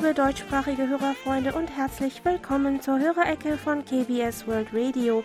liebe 0.00 0.14
deutschsprachige 0.14 0.88
Hörerfreunde 0.88 1.52
und 1.52 1.76
herzlich 1.76 2.24
willkommen 2.24 2.80
zur 2.80 2.98
Hörerecke 2.98 3.58
von 3.58 3.84
KBS 3.84 4.46
World 4.46 4.68
Radio. 4.72 5.22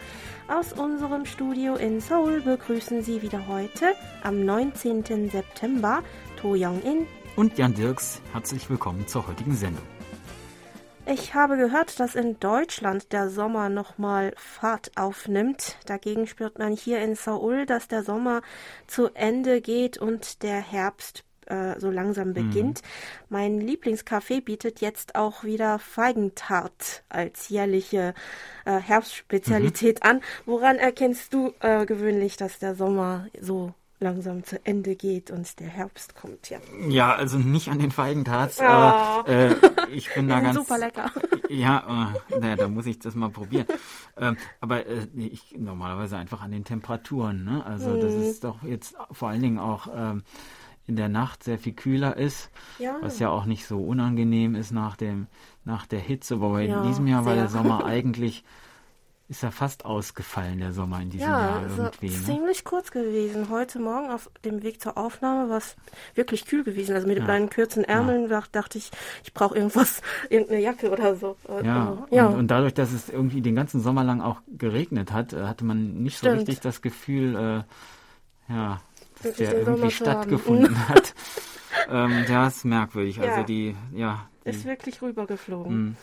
Aus 0.49 0.73
unserem 0.73 1.25
Studio 1.25 1.75
in 1.75 2.01
Seoul 2.01 2.41
begrüßen 2.41 3.01
Sie 3.01 3.21
wieder 3.21 3.47
heute, 3.47 3.93
am 4.21 4.43
19. 4.43 5.29
September, 5.29 6.03
To 6.41 6.55
Young-in 6.55 7.07
und 7.37 7.57
Jan 7.57 7.73
Dirks. 7.73 8.21
Herzlich 8.33 8.69
willkommen 8.69 9.07
zur 9.07 9.25
heutigen 9.25 9.55
Sendung. 9.55 9.85
Ich 11.05 11.33
habe 11.33 11.55
gehört, 11.55 11.97
dass 12.01 12.15
in 12.15 12.37
Deutschland 12.41 13.13
der 13.13 13.29
Sommer 13.29 13.69
nochmal 13.69 14.33
Fahrt 14.35 14.91
aufnimmt. 14.97 15.77
Dagegen 15.85 16.27
spürt 16.27 16.59
man 16.59 16.73
hier 16.73 16.99
in 16.99 17.15
Seoul, 17.15 17.65
dass 17.65 17.87
der 17.87 18.03
Sommer 18.03 18.41
zu 18.87 19.07
Ende 19.13 19.61
geht 19.61 19.97
und 19.97 20.43
der 20.43 20.59
Herbst 20.59 21.23
äh, 21.45 21.79
so 21.79 21.91
langsam 21.91 22.29
mhm. 22.29 22.33
beginnt. 22.33 22.81
Mhm. 22.81 22.87
Mein 23.29 23.61
Lieblingscafé 23.61 24.41
bietet 24.41 24.81
jetzt 24.81 25.15
auch 25.15 25.43
wieder 25.43 25.79
Feigentart 25.79 27.03
als 27.09 27.49
jährliche 27.49 28.13
äh, 28.65 28.79
Herbstspezialität 28.79 30.03
mhm. 30.03 30.09
an. 30.09 30.21
Woran 30.45 30.77
erkennst 30.77 31.33
du 31.33 31.53
äh, 31.59 31.85
gewöhnlich, 31.85 32.37
dass 32.37 32.59
der 32.59 32.75
Sommer 32.75 33.27
so 33.39 33.73
langsam 33.99 34.43
zu 34.43 34.63
Ende 34.65 34.95
geht 34.95 35.31
und 35.31 35.59
der 35.59 35.67
Herbst 35.67 36.15
kommt, 36.15 36.49
ja. 36.49 36.59
Ja, 36.87 37.15
also 37.15 37.37
nicht 37.37 37.69
an 37.69 37.79
den 37.79 37.91
Feigentarts, 37.91 38.59
oh. 38.59 38.63
aber 38.63 39.29
äh, 39.29 39.55
ich 39.91 40.13
bin 40.13 40.27
da 40.29 40.41
ganz. 40.41 40.55
Super 40.55 40.77
lecker. 40.77 41.11
Ja, 41.47 42.11
äh, 42.31 42.39
naja, 42.39 42.55
da 42.55 42.67
muss 42.67 42.87
ich 42.87 42.97
das 42.97 43.13
mal 43.13 43.29
probieren. 43.29 43.67
ähm, 44.17 44.35
aber 44.61 44.87
äh, 44.87 45.07
ich 45.15 45.55
normalerweise 45.55 46.17
einfach 46.17 46.41
an 46.41 46.51
den 46.51 46.63
Temperaturen, 46.63 47.43
ne? 47.45 47.63
Also 47.63 47.91
mhm. 47.91 48.01
das 48.01 48.13
ist 48.15 48.43
doch 48.43 48.63
jetzt 48.63 48.95
vor 49.11 49.29
allen 49.29 49.43
Dingen 49.43 49.59
auch. 49.59 49.87
Ähm, 49.95 50.23
in 50.87 50.95
der 50.95 51.09
Nacht 51.09 51.43
sehr 51.43 51.57
viel 51.57 51.73
kühler 51.73 52.17
ist, 52.17 52.51
ja. 52.79 52.97
was 53.01 53.19
ja 53.19 53.29
auch 53.29 53.45
nicht 53.45 53.65
so 53.65 53.79
unangenehm 53.79 54.55
ist 54.55 54.71
nach 54.71 54.95
dem 54.95 55.27
nach 55.63 55.85
der 55.85 55.99
Hitze. 55.99 56.41
Wobei 56.41 56.65
ja, 56.65 56.81
in 56.81 56.87
diesem 56.87 57.07
Jahr 57.07 57.23
sehr. 57.23 57.31
war 57.31 57.35
der 57.35 57.49
Sommer 57.49 57.85
eigentlich 57.85 58.43
ist 59.27 59.41
ja 59.41 59.49
fast 59.49 59.85
ausgefallen, 59.85 60.59
der 60.59 60.71
Sommer 60.71 61.01
in 61.01 61.09
diesem 61.09 61.27
ja, 61.27 61.39
Jahr 61.39 61.61
irgendwie. 61.63 62.07
Ja, 62.07 62.17
ne? 62.19 62.25
ziemlich 62.25 62.63
kurz 62.63 62.91
gewesen. 62.91 63.49
Heute 63.49 63.79
Morgen 63.79 64.11
auf 64.11 64.29
dem 64.43 64.61
Weg 64.61 64.79
zur 64.79 64.99
Aufnahme 64.99 65.49
war 65.49 65.57
es 65.57 65.75
wirklich 66.13 66.45
kühl 66.45 66.63
gewesen. 66.63 66.93
Also 66.93 67.07
mit 67.07 67.17
ja. 67.17 67.25
meinen 67.25 67.49
kurzen 67.49 67.83
Ärmeln 67.83 68.29
ja. 68.29 68.43
dachte 68.51 68.77
ich, 68.77 68.91
ich 69.23 69.33
brauche 69.33 69.55
irgendwas, 69.55 70.03
irgendeine 70.29 70.61
Jacke 70.61 70.91
oder 70.91 71.15
so. 71.15 71.37
Ja, 71.63 72.05
ja. 72.11 72.27
Und, 72.27 72.35
und, 72.35 72.47
dadurch, 72.49 72.75
dass 72.75 72.91
es 72.91 73.09
irgendwie 73.09 73.41
den 73.41 73.55
ganzen 73.55 73.81
Sommer 73.81 74.03
lang 74.03 74.21
auch 74.21 74.41
geregnet 74.47 75.11
hat, 75.11 75.33
äh, 75.33 75.45
hatte 75.45 75.65
man 75.65 76.03
nicht 76.03 76.19
Stimmt. 76.19 76.33
so 76.33 76.37
richtig 76.37 76.59
das 76.59 76.83
Gefühl, 76.83 77.35
äh, 77.35 78.53
ja, 78.53 78.79
der 79.33 79.59
irgendwie 79.59 79.91
stattgefunden 79.91 80.87
hat. 80.89 81.13
ähm, 81.89 82.25
ja, 82.27 82.47
ist 82.47 82.65
merkwürdig. 82.65 83.19
Also 83.19 83.29
ja. 83.29 83.35
Also 83.35 83.45
die, 83.45 83.75
ja. 83.93 84.29
Die, 84.45 84.49
ist 84.49 84.65
wirklich 84.65 85.01
rübergeflogen. 85.01 85.89
Mh. 85.89 85.95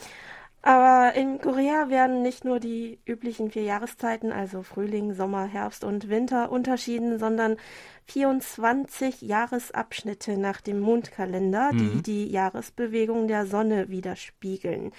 Aber 0.64 1.16
in 1.16 1.40
Korea 1.40 1.88
werden 1.88 2.22
nicht 2.22 2.44
nur 2.44 2.60
die 2.60 3.00
üblichen 3.04 3.50
vier 3.50 3.64
Jahreszeiten, 3.64 4.30
also 4.30 4.62
Frühling, 4.62 5.12
Sommer, 5.12 5.44
Herbst 5.44 5.82
und 5.82 6.08
Winter, 6.08 6.52
unterschieden, 6.52 7.18
sondern 7.18 7.56
24 8.06 9.22
Jahresabschnitte 9.22 10.38
nach 10.38 10.60
dem 10.60 10.78
Mondkalender, 10.78 11.70
die 11.72 11.96
mhm. 11.96 12.02
die 12.04 12.30
Jahresbewegung 12.30 13.26
der 13.26 13.46
Sonne 13.46 13.88
widerspiegeln. 13.88 14.92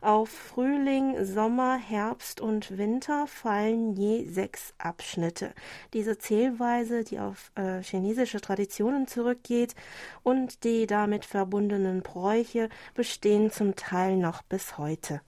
Auf 0.00 0.28
Frühling, 0.28 1.24
Sommer, 1.24 1.76
Herbst 1.76 2.40
und 2.40 2.78
Winter 2.78 3.26
fallen 3.26 3.94
je 3.94 4.28
sechs 4.28 4.74
Abschnitte. 4.78 5.52
Diese 5.92 6.18
Zählweise, 6.18 7.02
die 7.02 7.18
auf 7.18 7.50
äh, 7.56 7.82
chinesische 7.82 8.40
Traditionen 8.40 9.06
zurückgeht 9.06 9.74
und 10.22 10.62
die 10.64 10.86
damit 10.86 11.24
verbundenen 11.24 12.02
Bräuche, 12.02 12.68
bestehen 12.94 13.50
zum 13.50 13.74
Teil 13.74 14.16
noch 14.16 14.42
bis 14.42 14.78
heute. 14.78 15.20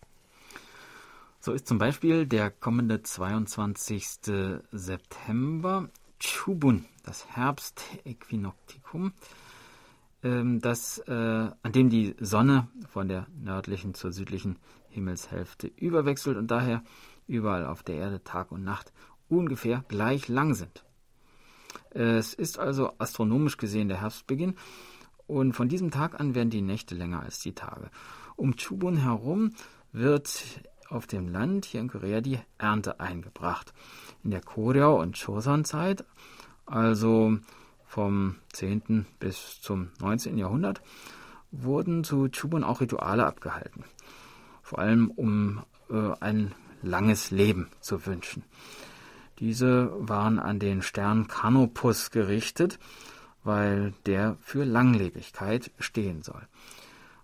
So 1.41 1.53
ist 1.53 1.67
zum 1.67 1.79
Beispiel 1.79 2.27
der 2.27 2.51
kommende 2.51 3.03
22. 3.03 4.63
September 4.71 5.89
Chubun, 6.21 6.85
das 7.03 7.27
Herbstäquinoktikum. 7.35 9.15
Ähm, 10.23 10.61
das, 10.61 10.99
äh, 11.07 11.13
an 11.13 11.73
dem 11.73 11.91
die 11.91 12.15
Sonne 12.21 12.69
von 12.89 13.09
der 13.09 13.27
nördlichen 13.43 13.95
zur 13.95 14.13
südlichen 14.13 14.59
Himmelshälfte 14.91 15.69
überwechselt 15.69 16.37
und 16.37 16.51
daher 16.51 16.83
überall 17.27 17.65
auf 17.65 17.83
der 17.83 17.97
Erde 17.97 18.23
Tag 18.23 18.53
und 18.53 18.65
Nacht 18.65 18.93
ungefähr 19.29 19.85
gleich 19.89 20.29
lang 20.29 20.55
sind. 20.55 20.85
Es 21.91 22.35
ist 22.35 22.59
also 22.59 22.93
astronomisch 22.99 23.57
gesehen 23.57 23.89
der 23.89 24.01
Herbstbeginn 24.01 24.57
und 25.27 25.53
von 25.53 25.69
diesem 25.69 25.91
Tag 25.91 26.19
an 26.19 26.35
werden 26.35 26.51
die 26.51 26.61
Nächte 26.61 26.95
länger 26.95 27.23
als 27.23 27.39
die 27.41 27.55
Tage. 27.55 27.91
Um 28.37 28.57
Chubun 28.57 28.97
herum 28.97 29.53
wird 29.93 30.61
auf 30.89 31.07
dem 31.07 31.29
Land 31.29 31.65
hier 31.65 31.81
in 31.81 31.89
Korea 31.89 32.21
die 32.21 32.41
Ernte 32.59 33.01
eingebracht. 33.01 33.73
In 34.25 34.33
der 34.33 34.43
Koryao- 34.43 35.01
und 35.01 35.21
Choson-Zeit, 35.21 36.05
also 36.67 37.39
vom 37.91 38.37
10. 38.53 39.05
bis 39.19 39.61
zum 39.61 39.89
19. 39.99 40.39
Jahrhundert 40.39 40.81
wurden 41.51 42.05
zu 42.05 42.29
Chubun 42.29 42.63
auch 42.63 42.81
Rituale 42.81 43.27
abgehalten, 43.27 43.83
vor 44.63 44.79
allem 44.79 45.11
um 45.11 45.65
äh, 45.91 46.13
ein 46.21 46.55
langes 46.83 47.33
Leben 47.33 47.69
zu 47.81 48.07
wünschen. 48.07 48.45
Diese 49.41 49.91
waren 49.99 50.39
an 50.39 50.61
den 50.61 50.83
Stern 50.83 51.27
Canopus 51.27 52.13
gerichtet, 52.13 52.79
weil 53.43 53.93
der 54.07 54.37
für 54.41 54.63
Langlebigkeit 54.63 55.73
stehen 55.81 56.23
soll. 56.23 56.47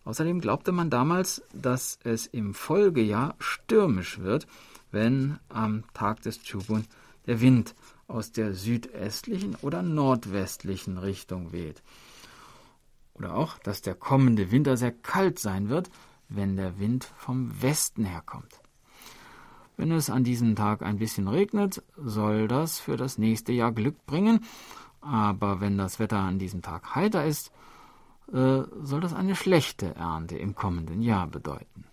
Außerdem 0.04 0.41
glaubte 0.41 0.72
man 0.72 0.91
damals, 0.91 1.44
dass 1.53 2.00
es 2.03 2.27
im 2.27 2.54
Folgejahr 2.54 3.37
stürmisch 3.38 4.19
wird, 4.19 4.48
wenn 4.91 5.38
am 5.48 5.84
Tag 5.94 6.22
des 6.22 6.43
Chubun 6.43 6.87
der 7.28 7.41
Wind 7.41 7.77
aus 8.09 8.33
der 8.33 8.55
südöstlichen 8.55 9.56
oder 9.62 9.83
nordwestlichen 9.83 10.99
Richtung 10.99 11.53
weht. 11.53 11.83
Oder 13.15 13.34
auch, 13.34 13.59
dass 13.59 13.83
der 13.83 13.94
kommende 13.94 14.50
Winter 14.50 14.77
sehr 14.77 14.93
kalt 14.93 15.39
sein 15.39 15.69
wird, 15.69 15.91
wenn 16.28 16.56
der 16.56 16.78
Wind 16.78 17.12
vom 17.16 17.62
Westen 17.62 18.05
herkommt. 18.05 18.61
Wenn 19.77 19.93
es 19.93 20.11
an 20.11 20.25
diesem 20.25 20.56
Tag 20.56 20.83
ein 20.83 20.99
bisschen 20.99 21.28
regnet, 21.28 21.83
soll 21.97 22.49
das 22.49 22.78
für 22.78 22.97
das 22.97 23.19
nächste 23.19 23.53
Jahr 23.53 23.72
Glück 23.72 24.06
bringen, 24.06 24.45
aber 25.00 25.61
wenn 25.61 25.77
das 25.77 25.99
Wetter 25.99 26.19
an 26.19 26.39
diesem 26.39 26.62
Tag 26.62 26.95
heiter 26.95 27.25
ist, 27.25 27.53
äh, 28.33 28.62
soll 28.83 29.00
das 29.00 29.15
eine 29.15 29.37
schlechte 29.37 29.95
Ernte 29.95 30.37
im 30.37 30.55
kommenden 30.55 31.03
Jahr 31.03 31.27
bedeuten. 31.27 31.84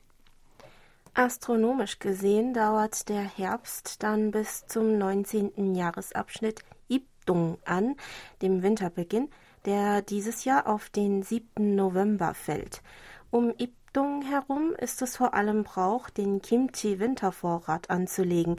Astronomisch 1.16 2.00
gesehen 2.00 2.56
dauert 2.56 3.08
der 3.08 3.22
Herbst 3.22 4.02
dann 4.02 4.32
bis 4.32 4.66
zum 4.66 4.98
19. 4.98 5.76
Jahresabschnitt 5.76 6.62
Ibdung 6.90 7.60
an, 7.66 7.98
dem 8.42 8.64
Winterbeginn, 8.64 9.30
der 9.66 10.02
dieses 10.02 10.44
Jahr 10.44 10.66
auf 10.66 10.90
den 10.90 11.22
7. 11.22 11.76
November 11.76 12.34
fällt. 12.34 12.82
Um 13.30 13.54
Ibdung 13.60 14.24
herum 14.24 14.74
ist 14.80 15.04
es 15.04 15.16
vor 15.16 15.36
allem 15.36 15.64
Brauch, 15.64 16.10
den 16.10 16.42
Kimchi-Wintervorrat 16.42 17.92
anzulegen. 17.92 18.58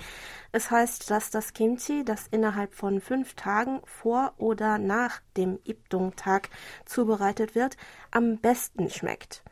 Es 0.53 0.71
heißt, 0.71 1.11
dass 1.11 1.33
das 1.33 1.55
Kimchi, 1.55 2.05
das 2.05 2.29
innerhalb 2.29 2.73
von 2.73 3.01
fünf 3.01 3.35
Tagen 3.35 3.81
vor 3.85 4.33
oder 4.39 4.79
nach 4.79 5.23
dem 5.37 5.59
Ibdung-Tag 5.65 6.51
zubereitet 6.85 7.57
wird, 7.57 7.77
am 8.13 8.39
besten 8.39 8.91
schmeckt. 8.91 9.43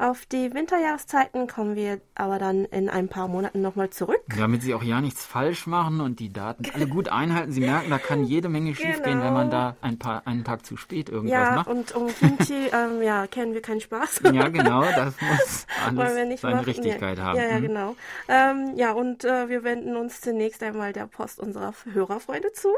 Auf 0.00 0.26
die 0.26 0.54
Winterjahreszeiten 0.54 1.48
kommen 1.48 1.74
wir 1.74 2.00
aber 2.14 2.38
dann 2.38 2.64
in 2.66 2.88
ein 2.88 3.08
paar 3.08 3.26
Monaten 3.26 3.60
nochmal 3.60 3.90
zurück. 3.90 4.20
Damit 4.36 4.62
Sie 4.62 4.72
auch 4.72 4.84
ja 4.84 5.00
nichts 5.00 5.26
falsch 5.26 5.66
machen 5.66 6.00
und 6.00 6.20
die 6.20 6.32
Daten 6.32 6.62
alle 6.72 6.86
gut 6.86 7.08
einhalten. 7.08 7.50
Sie 7.50 7.60
merken, 7.60 7.90
da 7.90 7.98
kann 7.98 8.22
jede 8.22 8.48
Menge 8.48 8.76
schiefgehen, 8.76 9.18
genau. 9.18 9.24
wenn 9.24 9.32
man 9.32 9.50
da 9.50 9.76
ein 9.80 9.98
paar, 9.98 10.24
einen 10.24 10.44
Tag 10.44 10.64
zu 10.64 10.76
spät 10.76 11.08
irgendwas 11.08 11.32
ja, 11.32 11.50
macht. 11.56 11.66
Ja, 11.66 11.72
und 11.72 11.94
um 11.96 12.14
Kimchi 12.14 12.68
ähm, 12.72 13.02
ja, 13.02 13.26
kennen 13.26 13.54
wir 13.54 13.60
keinen 13.60 13.80
Spaß. 13.80 14.20
ja, 14.32 14.48
genau, 14.48 14.82
das 14.82 15.14
muss 15.20 15.66
alles 15.84 16.40
seine 16.40 16.54
machen. 16.54 16.64
Richtigkeit 16.64 17.18
ja, 17.18 17.24
haben. 17.24 17.36
Ja, 17.36 17.44
ja, 17.44 17.56
hm? 17.56 17.62
genau. 17.62 17.96
Ähm, 18.28 18.74
ja, 18.76 18.92
und 18.92 19.24
äh, 19.24 19.48
wir 19.48 19.64
wenden 19.64 19.96
uns 19.96 20.20
zunächst 20.20 20.62
einmal 20.62 20.92
der 20.92 21.08
Post 21.08 21.40
unserer 21.40 21.74
Hörerfreunde 21.92 22.52
zu, 22.52 22.68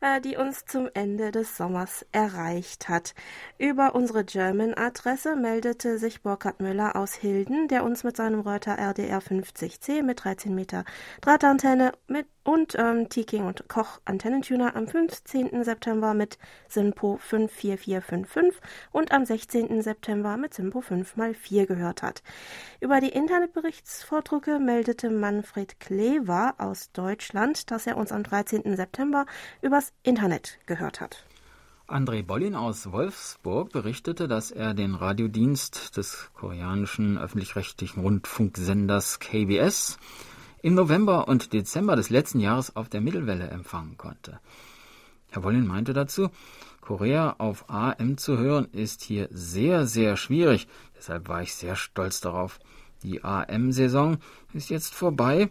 äh, 0.00 0.20
die 0.20 0.36
uns 0.36 0.64
zum 0.64 0.88
Ende 0.92 1.30
des 1.30 1.56
Sommers 1.56 2.04
erreicht 2.10 2.88
hat. 2.88 3.14
Über 3.58 3.94
unsere 3.94 4.24
German-Adresse 4.24 5.36
meldete 5.36 5.98
sich 5.98 6.22
Burkhard 6.22 6.47
Burkhard 6.48 6.60
Müller 6.60 6.96
aus 6.96 7.12
Hilden, 7.12 7.68
der 7.68 7.84
uns 7.84 8.04
mit 8.04 8.16
seinem 8.16 8.40
Reuter 8.40 8.78
RDR 8.78 9.20
50C 9.20 10.02
mit 10.02 10.24
13 10.24 10.54
Meter 10.54 10.86
Drahtantenne 11.20 11.92
mit 12.06 12.26
und 12.42 12.74
ähm, 12.78 13.10
Tiking 13.10 13.44
und 13.44 13.68
Koch 13.68 14.00
Antennentuner 14.06 14.74
am 14.74 14.88
15. 14.88 15.62
September 15.62 16.14
mit 16.14 16.38
Simpo 16.66 17.18
54455 17.18 18.62
und 18.92 19.12
am 19.12 19.26
16. 19.26 19.82
September 19.82 20.38
mit 20.38 20.54
Simpo 20.54 20.78
5x4 20.78 21.66
gehört 21.66 22.02
hat. 22.02 22.22
Über 22.80 23.00
die 23.00 23.10
Internetberichtsvordrucke 23.10 24.58
meldete 24.58 25.10
Manfred 25.10 25.78
Klever 25.80 26.54
aus 26.56 26.92
Deutschland, 26.92 27.70
dass 27.70 27.86
er 27.86 27.98
uns 27.98 28.10
am 28.10 28.22
13. 28.22 28.74
September 28.74 29.26
übers 29.60 29.92
Internet 30.02 30.58
gehört 30.64 31.02
hat. 31.02 31.27
André 31.88 32.22
Bollin 32.22 32.54
aus 32.54 32.92
Wolfsburg 32.92 33.72
berichtete, 33.72 34.28
dass 34.28 34.50
er 34.50 34.74
den 34.74 34.94
Radiodienst 34.94 35.96
des 35.96 36.28
koreanischen 36.34 37.16
öffentlich-rechtlichen 37.16 38.02
Rundfunksenders 38.02 39.20
KBS 39.20 39.98
im 40.60 40.74
November 40.74 41.28
und 41.28 41.54
Dezember 41.54 41.96
des 41.96 42.10
letzten 42.10 42.40
Jahres 42.40 42.76
auf 42.76 42.90
der 42.90 43.00
Mittelwelle 43.00 43.48
empfangen 43.48 43.96
konnte. 43.96 44.38
Herr 45.30 45.40
Bollin 45.40 45.66
meinte 45.66 45.94
dazu, 45.94 46.28
Korea 46.82 47.36
auf 47.38 47.70
AM 47.70 48.18
zu 48.18 48.36
hören 48.36 48.66
ist 48.72 49.02
hier 49.02 49.28
sehr, 49.30 49.86
sehr 49.86 50.18
schwierig. 50.18 50.68
Deshalb 50.94 51.26
war 51.28 51.40
ich 51.40 51.54
sehr 51.54 51.74
stolz 51.74 52.20
darauf. 52.20 52.58
Die 53.02 53.24
AM-Saison 53.24 54.18
ist 54.52 54.68
jetzt 54.68 54.94
vorbei 54.94 55.50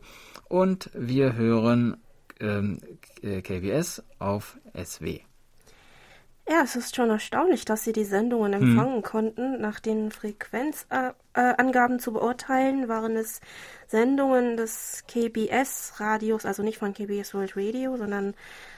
und 0.49 0.91
wir 0.93 1.33
hören 1.33 1.97
ähm, 2.39 2.77
KBS 3.23 4.03
auf 4.19 4.59
SW. 4.75 5.26
Ja, 6.49 6.61
es 6.63 6.77
ist 6.77 6.95
schon 6.95 7.09
erstaunlich, 7.09 7.65
dass 7.65 7.83
sie 7.83 7.91
die 7.91 8.05
Sendungen 8.05 8.53
hm. 8.53 8.61
empfangen 8.61 8.95
hm. 8.95 9.03
konnten. 9.03 9.59
Nach 9.59 9.81
den 9.81 10.11
Frequenzangaben 10.11 11.15
äh, 11.35 11.95
äh, 11.95 11.97
zu 11.97 12.13
beurteilen, 12.13 12.87
waren 12.87 13.17
es 13.17 13.41
Sendungen 13.87 14.55
des 14.55 15.03
KBS-Radios, 15.09 16.45
also 16.45 16.63
nicht 16.63 16.77
von 16.77 16.93
KBS 16.93 17.33
World 17.33 17.57
Radio, 17.57 17.97
sondern 17.97 18.33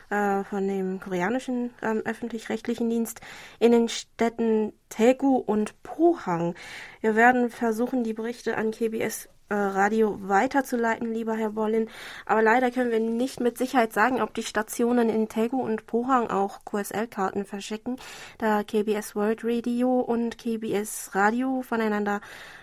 äh, 0.10 0.44
von 0.46 0.68
dem 0.68 1.00
koreanischen 1.00 1.70
ähm, 1.84 2.02
öffentlich-rechtlichen 2.06 2.90
Dienst 2.90 3.22
in 3.60 3.72
den 3.72 3.88
Städten 3.88 4.74
Daegu 4.90 5.36
und 5.36 5.82
Pohang. 5.84 6.56
Wir 7.02 7.16
werden 7.16 7.52
versuchen, 7.52 8.04
die 8.04 8.14
Berichte 8.14 8.58
an 8.58 8.72
KBS 8.72 9.30
Radio 9.56 10.18
weiterzuleiten, 10.22 11.14
lieber 11.14 11.36
Herr 11.36 11.52
Bollin. 11.52 11.90
Aber 12.26 12.42
leider 12.42 12.72
können 12.72 12.92
wir 12.92 13.00
nicht 13.00 13.40
mit 13.40 13.58
Sicherheit 13.58 13.94
sagen, 13.94 14.22
ob 14.22 14.34
die 14.34 14.44
Stationen 14.44 15.10
in 15.10 15.28
Tegu 15.28 15.62
und 15.62 15.88
Pohang 15.88 16.30
auch 16.30 16.66
QSL-Karten 16.66 17.46
verschicken, 17.46 17.98
da 18.38 18.64
KBS 18.64 19.16
World 19.16 19.44
Radio 19.44 20.00
und 20.00 20.38
KBS 20.38 21.12
Radio 21.14 21.62
voneinander 21.62 22.22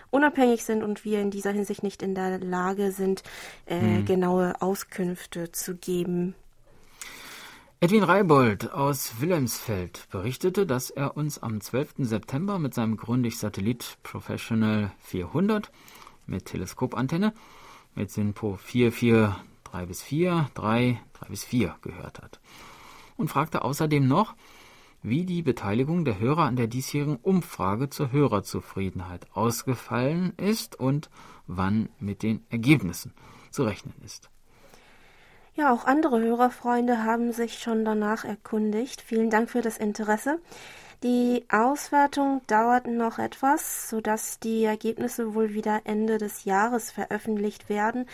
unabhängig 0.09 0.63
sind 0.63 0.83
und 0.83 1.03
wir 1.05 1.21
in 1.21 1.31
dieser 1.31 1.51
Hinsicht 1.51 1.83
nicht 1.83 2.01
in 2.01 2.15
der 2.15 2.39
Lage 2.39 2.91
sind, 2.91 3.23
äh, 3.65 3.79
hm. 3.79 4.05
genaue 4.05 4.61
Auskünfte 4.61 5.51
zu 5.51 5.75
geben. 5.75 6.35
Edwin 7.79 8.01
Reibold 8.01 8.71
aus 8.73 9.21
Wilhelmsfeld 9.21 10.07
berichtete, 10.09 10.65
dass 10.65 10.89
er 10.89 11.15
uns 11.15 11.37
am 11.37 11.61
12. 11.61 11.89
September 11.99 12.57
mit 12.57 12.73
seinem 12.73 12.97
Grundig-Satellit 12.97 13.99
Professional 14.01 14.91
400 15.03 15.71
mit 16.27 16.45
Teleskopantenne 16.45 17.33
mit 17.95 18.11
SINPO 18.11 18.57
4, 18.57 18.91
4, 18.91 19.35
3 19.63 19.85
bis 19.87 20.01
4, 20.03 20.49
3, 20.53 21.01
3 21.13 21.27
bis 21.29 21.43
4 21.43 21.75
gehört 21.81 22.21
hat. 22.21 22.39
Und 23.17 23.29
fragte 23.29 23.63
außerdem 23.63 24.07
noch, 24.07 24.35
wie 25.01 25.25
die 25.25 25.41
Beteiligung 25.41 26.05
der 26.05 26.19
Hörer 26.19 26.43
an 26.43 26.55
der 26.55 26.67
diesjährigen 26.67 27.17
Umfrage 27.17 27.89
zur 27.89 28.11
Hörerzufriedenheit 28.11 29.25
ausgefallen 29.33 30.33
ist 30.37 30.79
und 30.79 31.09
wann 31.47 31.89
mit 31.99 32.23
den 32.23 32.45
Ergebnissen 32.49 33.13
zu 33.49 33.63
rechnen 33.63 33.95
ist. 34.05 34.29
Ja, 35.55 35.73
auch 35.73 35.85
andere 35.85 36.19
Hörerfreunde 36.19 37.03
haben 37.03 37.31
sich 37.31 37.57
schon 37.57 37.83
danach 37.83 38.23
erkundigt. 38.23 39.01
Vielen 39.01 39.31
Dank 39.31 39.49
für 39.49 39.61
das 39.61 39.79
Interesse. 39.79 40.39
Die 41.03 41.45
Auswertung 41.49 42.41
dauert 42.47 42.87
noch 42.87 43.19
etwas, 43.19 43.87
sodass 43.87 44.39
die 44.39 44.63
Ergebnisse 44.63 45.35
wohl 45.35 45.53
wieder 45.53 45.81
Ende 45.83 46.17
des 46.17 46.45
Jahres 46.45 46.89
veröffentlicht 46.89 47.69
werden. 47.69 48.07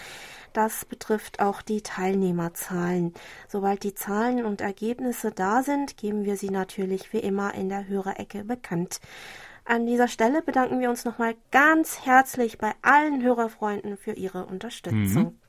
Das 0.51 0.83
betrifft 0.83 1.39
auch 1.39 1.61
die 1.61 1.81
Teilnehmerzahlen. 1.81 3.13
Sobald 3.47 3.83
die 3.83 3.93
Zahlen 3.93 4.43
und 4.43 4.59
Ergebnisse 4.59 5.31
da 5.31 5.63
sind, 5.63 5.95
geben 5.95 6.25
wir 6.25 6.35
sie 6.35 6.49
natürlich 6.49 7.13
wie 7.13 7.19
immer 7.19 7.53
in 7.53 7.69
der 7.69 7.87
Hörerecke 7.87 8.43
bekannt. 8.43 8.99
An 9.63 9.85
dieser 9.85 10.09
Stelle 10.09 10.41
bedanken 10.41 10.81
wir 10.81 10.89
uns 10.89 11.05
nochmal 11.05 11.35
ganz 11.51 12.01
herzlich 12.05 12.57
bei 12.57 12.73
allen 12.81 13.23
Hörerfreunden 13.23 13.95
für 13.95 14.11
ihre 14.11 14.45
Unterstützung. 14.45 15.23
Mhm. 15.23 15.39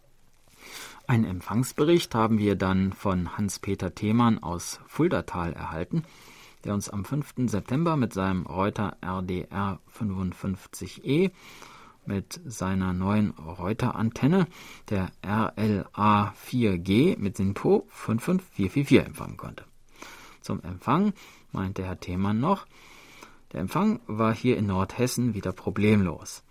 Einen 1.08 1.24
Empfangsbericht 1.24 2.14
haben 2.14 2.38
wir 2.38 2.54
dann 2.54 2.92
von 2.92 3.36
Hans-Peter 3.36 3.92
Themann 3.92 4.40
aus 4.40 4.78
Fuldatal 4.86 5.52
erhalten 5.52 6.04
der 6.64 6.74
uns 6.74 6.88
am 6.88 7.04
5. 7.04 7.34
September 7.46 7.96
mit 7.96 8.12
seinem 8.12 8.46
Reuter 8.46 8.96
RDR 9.02 9.80
55E 9.98 11.30
mit 12.06 12.40
seiner 12.44 12.92
neuen 12.92 13.30
Reuter-Antenne, 13.30 14.46
der 14.90 15.10
RLA 15.24 16.34
4G 16.46 17.18
mit 17.18 17.36
SINPO 17.36 17.86
55444 17.88 19.06
empfangen 19.06 19.36
konnte. 19.36 19.64
Zum 20.40 20.62
Empfang 20.62 21.14
meinte 21.52 21.84
Herr 21.84 21.98
Themann 21.98 22.40
noch, 22.40 22.66
der 23.52 23.60
Empfang 23.60 24.00
war 24.06 24.34
hier 24.34 24.56
in 24.56 24.66
Nordhessen 24.66 25.34
wieder 25.34 25.52
problemlos. 25.52 26.42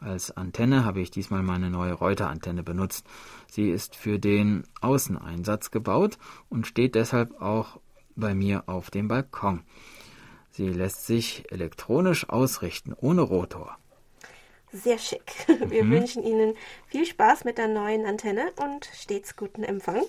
Als 0.00 0.34
Antenne 0.34 0.84
habe 0.84 1.00
ich 1.00 1.10
diesmal 1.10 1.42
meine 1.42 1.70
neue 1.70 1.92
Reuter-Antenne 1.92 2.62
benutzt. 2.62 3.06
Sie 3.48 3.68
ist 3.68 3.96
für 3.96 4.18
den 4.18 4.64
Außeneinsatz 4.80 5.70
gebaut 5.70 6.18
und 6.48 6.66
steht 6.66 6.94
deshalb 6.94 7.40
auch 7.40 7.80
bei 8.20 8.34
mir 8.34 8.64
auf 8.66 8.90
dem 8.90 9.08
Balkon. 9.08 9.62
Sie 10.50 10.68
lässt 10.68 11.06
sich 11.06 11.50
elektronisch 11.50 12.28
ausrichten, 12.28 12.94
ohne 13.00 13.22
Rotor. 13.22 13.76
Sehr 14.72 14.98
schick. 14.98 15.32
Wir 15.48 15.84
mhm. 15.84 15.90
wünschen 15.90 16.22
Ihnen 16.22 16.54
viel 16.86 17.04
Spaß 17.04 17.44
mit 17.44 17.58
der 17.58 17.68
neuen 17.68 18.06
Antenne 18.06 18.52
und 18.56 18.88
stets 18.94 19.34
guten 19.34 19.64
Empfang. 19.64 20.04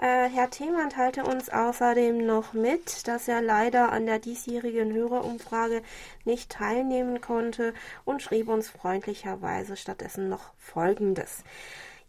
Äh, 0.00 0.28
Herr 0.28 0.50
Themann 0.50 0.90
teilte 0.90 1.24
uns 1.24 1.50
außerdem 1.50 2.24
noch 2.26 2.52
mit, 2.52 3.06
dass 3.06 3.28
er 3.28 3.42
leider 3.42 3.92
an 3.92 4.06
der 4.06 4.18
diesjährigen 4.18 4.92
Hörerumfrage 4.92 5.82
nicht 6.24 6.50
teilnehmen 6.50 7.20
konnte 7.20 7.74
und 8.04 8.22
schrieb 8.22 8.48
uns 8.48 8.68
freundlicherweise 8.70 9.76
stattdessen 9.76 10.28
noch 10.28 10.52
Folgendes. 10.58 11.44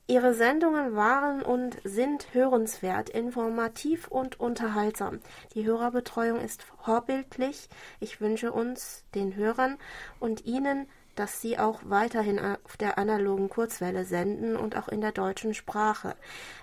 Ihre 0.06 0.34
Sendungen 0.34 0.96
waren 0.96 1.42
und 1.42 1.78
sind 1.86 2.34
hörenswert, 2.34 3.10
informativ 3.10 4.10
und 4.10 4.38
unterhaltsam. 4.38 5.22
Die 5.54 5.66
Hörerbetreuung 5.66 6.42
ist 6.42 6.64
vorbildlich. 6.64 7.70
Ich 8.02 8.20
wünsche 8.20 8.52
uns, 8.52 9.06
den 9.16 9.36
Hörern 9.36 9.78
und 10.20 10.46
Ihnen 10.46 10.88
dass 11.16 11.42
sie 11.42 11.58
auch 11.58 11.82
weiterhin 11.86 12.40
auf 12.40 12.78
der 12.78 12.98
analogen 12.98 13.50
Kurzwelle 13.50 14.06
senden 14.06 14.56
und 14.56 14.78
auch 14.78 14.88
in 14.88 15.02
der 15.02 15.12
deutschen 15.12 15.54
Sprache. 15.54 16.16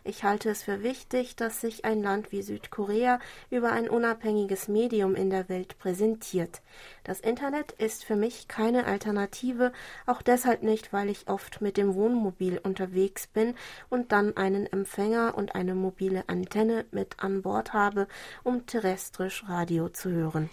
Ich 0.04 0.24
halte 0.24 0.50
es 0.50 0.62
für 0.62 0.82
wichtig, 0.82 1.36
dass 1.36 1.60
sich 1.60 1.84
ein 1.84 2.02
Land 2.02 2.32
wie 2.32 2.42
Südkorea 2.42 3.18
über 3.50 3.72
ein 3.72 3.88
unabhängiges 3.88 4.68
Medium 4.68 5.14
in 5.14 5.30
der 5.30 5.48
Welt 5.48 5.78
präsentiert. 5.78 6.62
Das 7.04 7.20
Internet 7.20 7.72
ist 7.72 8.04
für 8.04 8.16
mich 8.16 8.48
keine 8.48 8.86
Alternative, 8.86 9.72
auch 10.06 10.22
deshalb 10.22 10.62
nicht, 10.62 10.92
weil 10.92 11.08
ich 11.08 11.28
oft 11.28 11.60
mit 11.60 11.76
dem 11.76 11.94
Wohnmobil 11.94 12.58
unterwegs 12.62 13.26
bin 13.26 13.54
und 13.88 14.12
dann 14.12 14.36
einen 14.36 14.66
Empfänger 14.66 15.34
und 15.36 15.54
eine 15.54 15.74
mobile 15.74 16.24
Antenne 16.28 16.84
mit 16.90 17.22
an 17.22 17.42
Bord 17.42 17.72
habe, 17.72 18.08
um 18.42 18.66
terrestrisch 18.66 19.44
Radio 19.48 19.88
zu 19.88 20.10
hören. 20.10 20.50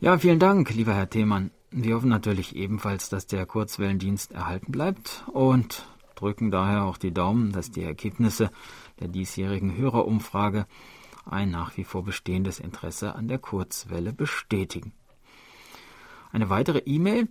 Ja, 0.00 0.18
vielen 0.18 0.40
Dank, 0.40 0.74
lieber 0.74 0.94
Herr 0.94 1.08
Themann. 1.08 1.52
Wir 1.74 1.94
hoffen 1.94 2.10
natürlich 2.10 2.54
ebenfalls, 2.54 3.08
dass 3.08 3.26
der 3.26 3.46
Kurzwellendienst 3.46 4.32
erhalten 4.32 4.70
bleibt 4.70 5.24
und 5.32 5.86
drücken 6.16 6.50
daher 6.50 6.84
auch 6.84 6.98
die 6.98 7.14
Daumen, 7.14 7.50
dass 7.50 7.70
die 7.70 7.82
Ergebnisse 7.82 8.50
der 9.00 9.08
diesjährigen 9.08 9.74
Hörerumfrage 9.74 10.66
ein 11.24 11.50
nach 11.50 11.74
wie 11.78 11.84
vor 11.84 12.04
bestehendes 12.04 12.60
Interesse 12.60 13.14
an 13.14 13.26
der 13.26 13.38
Kurzwelle 13.38 14.12
bestätigen. 14.12 14.92
Eine 16.30 16.50
weitere 16.50 16.80
E-Mail 16.80 17.28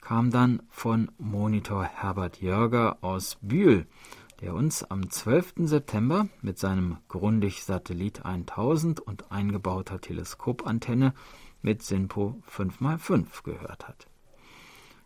kam 0.00 0.32
dann 0.32 0.64
von 0.70 1.12
Monitor 1.18 1.84
Herbert 1.84 2.40
Jörger 2.40 2.98
aus 3.00 3.38
Bühl, 3.42 3.86
der 4.40 4.54
uns 4.54 4.82
am 4.82 5.08
12. 5.08 5.54
September 5.58 6.26
mit 6.42 6.58
seinem 6.58 6.96
Grundig 7.06 7.62
Satellit 7.62 8.24
1000 8.24 8.98
und 8.98 9.30
eingebauter 9.30 10.00
Teleskopantenne 10.00 11.14
mit 11.64 11.82
SINPO 11.82 12.42
5x5 12.48 13.42
gehört 13.42 13.88
hat. 13.88 14.06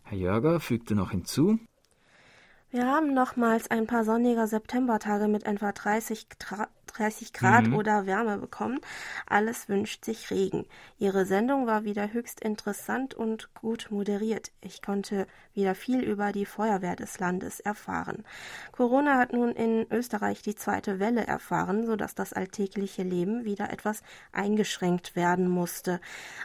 Herr 0.03 0.17
Jörger 0.17 0.59
fügte 0.59 0.93
noch 0.95 1.11
hinzu, 1.11 1.59
wir 2.71 2.85
haben 2.85 3.15
nochmals 3.15 3.71
ein 3.71 3.87
paar 3.87 4.03
sonnige 4.03 4.45
Septembertage 4.45 5.27
mit 5.27 5.43
etwa 5.47 5.71
30 5.71 6.27
Grad 6.37 6.69
30 6.91 7.33
Grad 7.33 7.67
mhm. 7.67 7.75
oder 7.75 8.05
Wärme 8.05 8.37
bekommen. 8.37 8.79
Alles 9.25 9.69
wünscht 9.69 10.05
sich 10.05 10.31
Regen. 10.31 10.65
Ihre 10.97 11.25
Sendung 11.25 11.67
war 11.67 11.83
wieder 11.83 12.13
höchst 12.13 12.39
interessant 12.41 13.13
und 13.13 13.53
gut 13.53 13.87
moderiert. 13.89 14.51
Ich 14.61 14.81
konnte 14.81 15.27
wieder 15.53 15.75
viel 15.75 16.01
über 16.03 16.31
die 16.31 16.45
Feuerwehr 16.45 16.95
des 16.95 17.19
Landes 17.19 17.59
erfahren. 17.59 18.23
Corona 18.71 19.17
hat 19.17 19.33
nun 19.33 19.51
in 19.51 19.85
Österreich 19.91 20.41
die 20.41 20.55
zweite 20.55 20.99
Welle 20.99 21.25
erfahren, 21.25 21.85
sodass 21.85 22.15
das 22.15 22.33
alltägliche 22.33 23.03
Leben 23.03 23.45
wieder 23.45 23.71
etwas 23.71 24.03
eingeschränkt 24.31 25.15
werden 25.15 25.49
musste. 25.49 25.99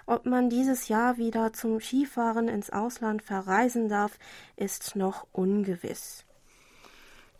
Ob 0.07 0.27
man 0.27 0.51
dieses 0.51 0.89
Jahr 0.89 1.17
wieder 1.17 1.53
zum 1.53 1.81
Skifahren 1.81 2.49
ins 2.49 2.71
Ausland 2.71 3.23
verreisen 3.23 3.89
darf, 3.89 4.19
ist 4.57 4.97
noch 4.97 5.27
ungewiss. 5.33 6.24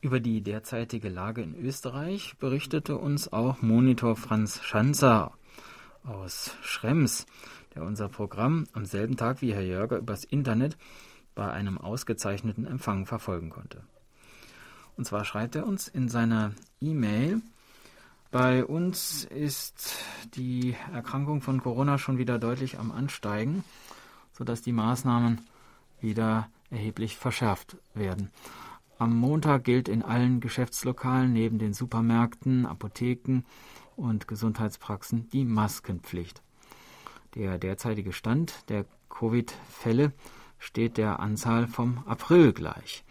Über 0.05 0.21
die 0.21 0.43
derzeitige 0.43 1.09
Lage 1.09 1.41
in 1.41 1.55
Österreich 1.55 2.37
berichtete 2.39 2.99
uns 2.99 3.33
auch 3.33 3.63
Monitor 3.63 4.17
Franz 4.17 4.63
Schanzer 4.63 5.33
aus 6.03 6.55
Schrems, 6.61 7.25
der 7.75 7.85
unser 7.85 8.11
Programm 8.11 8.67
am 8.75 8.85
selben 8.85 9.17
Tag 9.17 9.41
wie 9.41 9.55
Herr 9.55 9.63
Jörger 9.63 9.97
übers 9.97 10.25
Internet 10.25 10.77
bei 11.35 11.51
einem 11.51 11.79
ausgezeichneten 11.79 12.67
Empfang 12.67 13.07
verfolgen 13.07 13.49
konnte. 13.49 13.83
Und 14.99 15.07
zwar 15.07 15.25
schreibt 15.25 15.57
er 15.57 15.67
uns 15.67 15.89
in 15.89 16.11
seiner 16.11 16.53
E-Mail, 16.83 17.41
bei 18.31 18.63
uns 18.63 19.25
ist 19.25 19.97
die 20.35 20.77
Erkrankung 20.93 21.41
von 21.41 21.63
Corona 21.63 21.97
schon 21.97 22.19
wieder 22.19 22.39
deutlich 22.39 22.79
am 22.79 22.93
Ansteigen, 22.93 23.65
sodass 24.35 24.61
die 24.61 24.73
Maßnahmen 24.73 25.41
wieder 26.03 26.51
erheblich 26.69 27.17
verschärft 27.17 27.79
werden. 27.95 28.31
Am 29.05 29.19
Montag 29.19 29.65
gilt 29.65 29.91
in 29.91 30.03
allen 30.03 30.41
Geschäftslokalen 30.41 31.31
neben 31.31 31.59
den 31.59 31.75
Supermärkten, 31.75 32.65
Apotheken 32.65 33.43
und 33.97 34.27
Gesundheitspraxen 34.27 35.29
die 35.29 35.45
Maskenpflicht. 35.45 36.43
Der 37.35 37.59
derzeitige 37.59 38.15
Stand 38.15 38.67
der 38.71 38.87
Covid-Fälle 39.11 40.15
steht 40.59 40.97
der 40.97 41.21
Anzahl 41.21 41.67
vom 41.67 41.99
April 42.07 42.55
gleich. 42.55 43.05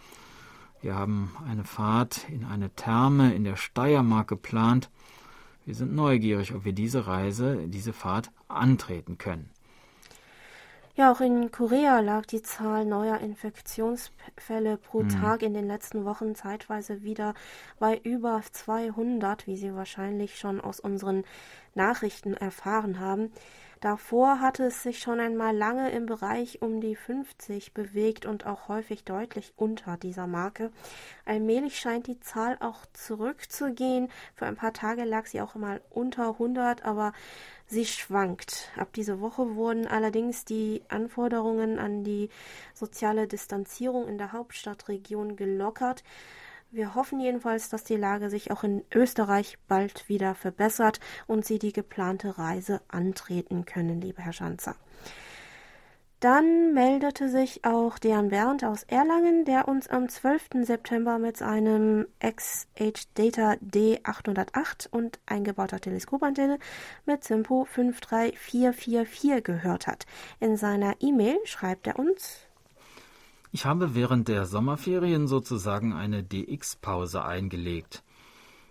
Wir 0.82 0.96
haben 0.96 1.32
eine 1.48 1.64
Fahrt 1.64 2.28
in 2.28 2.44
eine 2.44 2.72
Therme 2.72 3.36
in 3.36 3.44
der 3.44 3.56
Steiermark 3.56 4.28
geplant. 4.28 4.90
Wir 5.64 5.76
sind 5.76 5.94
neugierig, 5.94 6.56
ob 6.56 6.66
wir 6.66 6.74
diese 6.74 7.06
Reise, 7.06 7.68
diese 7.68 7.94
Fahrt 7.94 8.32
antreten 8.48 9.20
können. 9.20 9.52
Ja, 10.96 11.12
auch 11.12 11.22
in 11.22 11.52
Korea 11.52 12.02
lag 12.02 12.28
die 12.28 12.44
Zahl 12.44 12.86
neuer 12.86 13.18
Infektionsfälle 13.18 14.78
pro 14.78 15.02
mhm. 15.02 15.10
Tag 15.10 15.42
in 15.42 15.56
den 15.56 15.66
letzten 15.66 16.06
Wochen 16.06 16.36
zeitweise 16.36 17.02
wieder 17.02 17.34
bei 17.80 17.98
über 18.04 18.44
200, 18.52 19.48
wie 19.48 19.58
Sie 19.58 19.74
wahrscheinlich 19.74 20.38
schon 20.38 20.62
aus 20.62 20.80
unseren 20.80 21.24
Nachrichten 21.74 22.36
erfahren 22.36 23.00
haben. 23.00 23.32
Davor 23.84 24.40
hatte 24.40 24.64
es 24.64 24.82
sich 24.82 25.00
schon 25.00 25.20
einmal 25.20 25.54
lange 25.54 25.90
im 25.92 26.06
Bereich 26.06 26.62
um 26.62 26.80
die 26.80 26.96
50 26.96 27.74
bewegt 27.74 28.26
und 28.26 28.46
auch 28.46 28.70
häufig 28.70 29.04
deutlich 29.04 29.52
unter 29.58 29.98
dieser 29.98 30.26
Marke. 30.26 30.72
Allmählich 31.26 31.78
scheint 31.78 32.08
die 32.08 32.20
Zahl 32.22 32.56
auch 32.62 32.86
zurückzugehen. 32.94 34.10
Für 34.36 34.46
ein 34.46 34.56
paar 34.56 34.72
Tage 34.72 35.04
lag 35.04 35.26
sie 35.26 35.42
auch 35.42 35.56
mal 35.56 35.82
unter 35.90 36.30
100, 36.30 36.86
aber 36.86 37.12
sie 37.74 37.86
schwankt. 37.86 38.72
Ab 38.78 38.94
dieser 38.94 39.20
Woche 39.20 39.56
wurden 39.56 39.88
allerdings 39.88 40.46
die 40.46 40.84
Anforderungen 40.88 41.80
an 41.80 42.04
die 42.04 42.30
soziale 42.74 43.28
Distanzierung 43.28 44.08
in 44.08 44.18
der 44.18 44.32
Hauptstadtregion 44.32 45.36
gelockert. 45.36 46.04
Wir 46.72 46.96
hoffen 46.96 47.20
jedenfalls, 47.20 47.70
dass 47.70 47.84
die 47.84 47.98
Lage 47.98 48.30
sich 48.30 48.52
auch 48.52 48.64
in 48.64 48.84
Österreich 48.94 49.58
bald 49.68 50.08
wieder 50.08 50.34
verbessert 50.34 51.00
und 51.28 51.46
Sie 51.46 51.60
die 51.60 51.74
geplante 51.74 52.38
Reise 52.38 52.82
antreten 52.88 53.66
können, 53.66 54.00
lieber 54.02 54.24
Herr 54.24 54.34
Schanzer. 54.34 54.76
Dann 56.24 56.74
meldete 56.74 57.28
sich 57.28 57.66
auch 57.66 58.00
Dejan 58.00 58.30
Berndt 58.30 58.64
aus 58.64 58.84
Erlangen, 58.84 59.44
der 59.44 59.68
uns 59.68 59.90
am 59.90 60.08
12. 60.08 60.64
September 60.64 61.20
mit 61.20 61.36
seinem 61.36 62.08
XH-Data 62.22 63.56
D808 63.56 64.88
und 64.90 65.20
eingebauter 65.26 65.82
Teleskopantenne 65.82 66.60
mit 67.06 67.26
Simpo 67.26 67.66
53444 67.66 69.44
gehört 69.44 69.86
hat. 69.86 70.06
In 70.40 70.56
seiner 70.56 70.96
E-Mail 71.02 71.40
schreibt 71.44 71.88
er 71.88 72.00
uns 72.00 72.48
ich 73.52 73.66
habe 73.66 73.94
während 73.94 74.30
der 74.30 74.46
Sommerferien 74.46 75.28
sozusagen 75.28 75.94
eine 75.94 76.24
DX-Pause 76.24 77.24
eingelegt. 77.24 78.02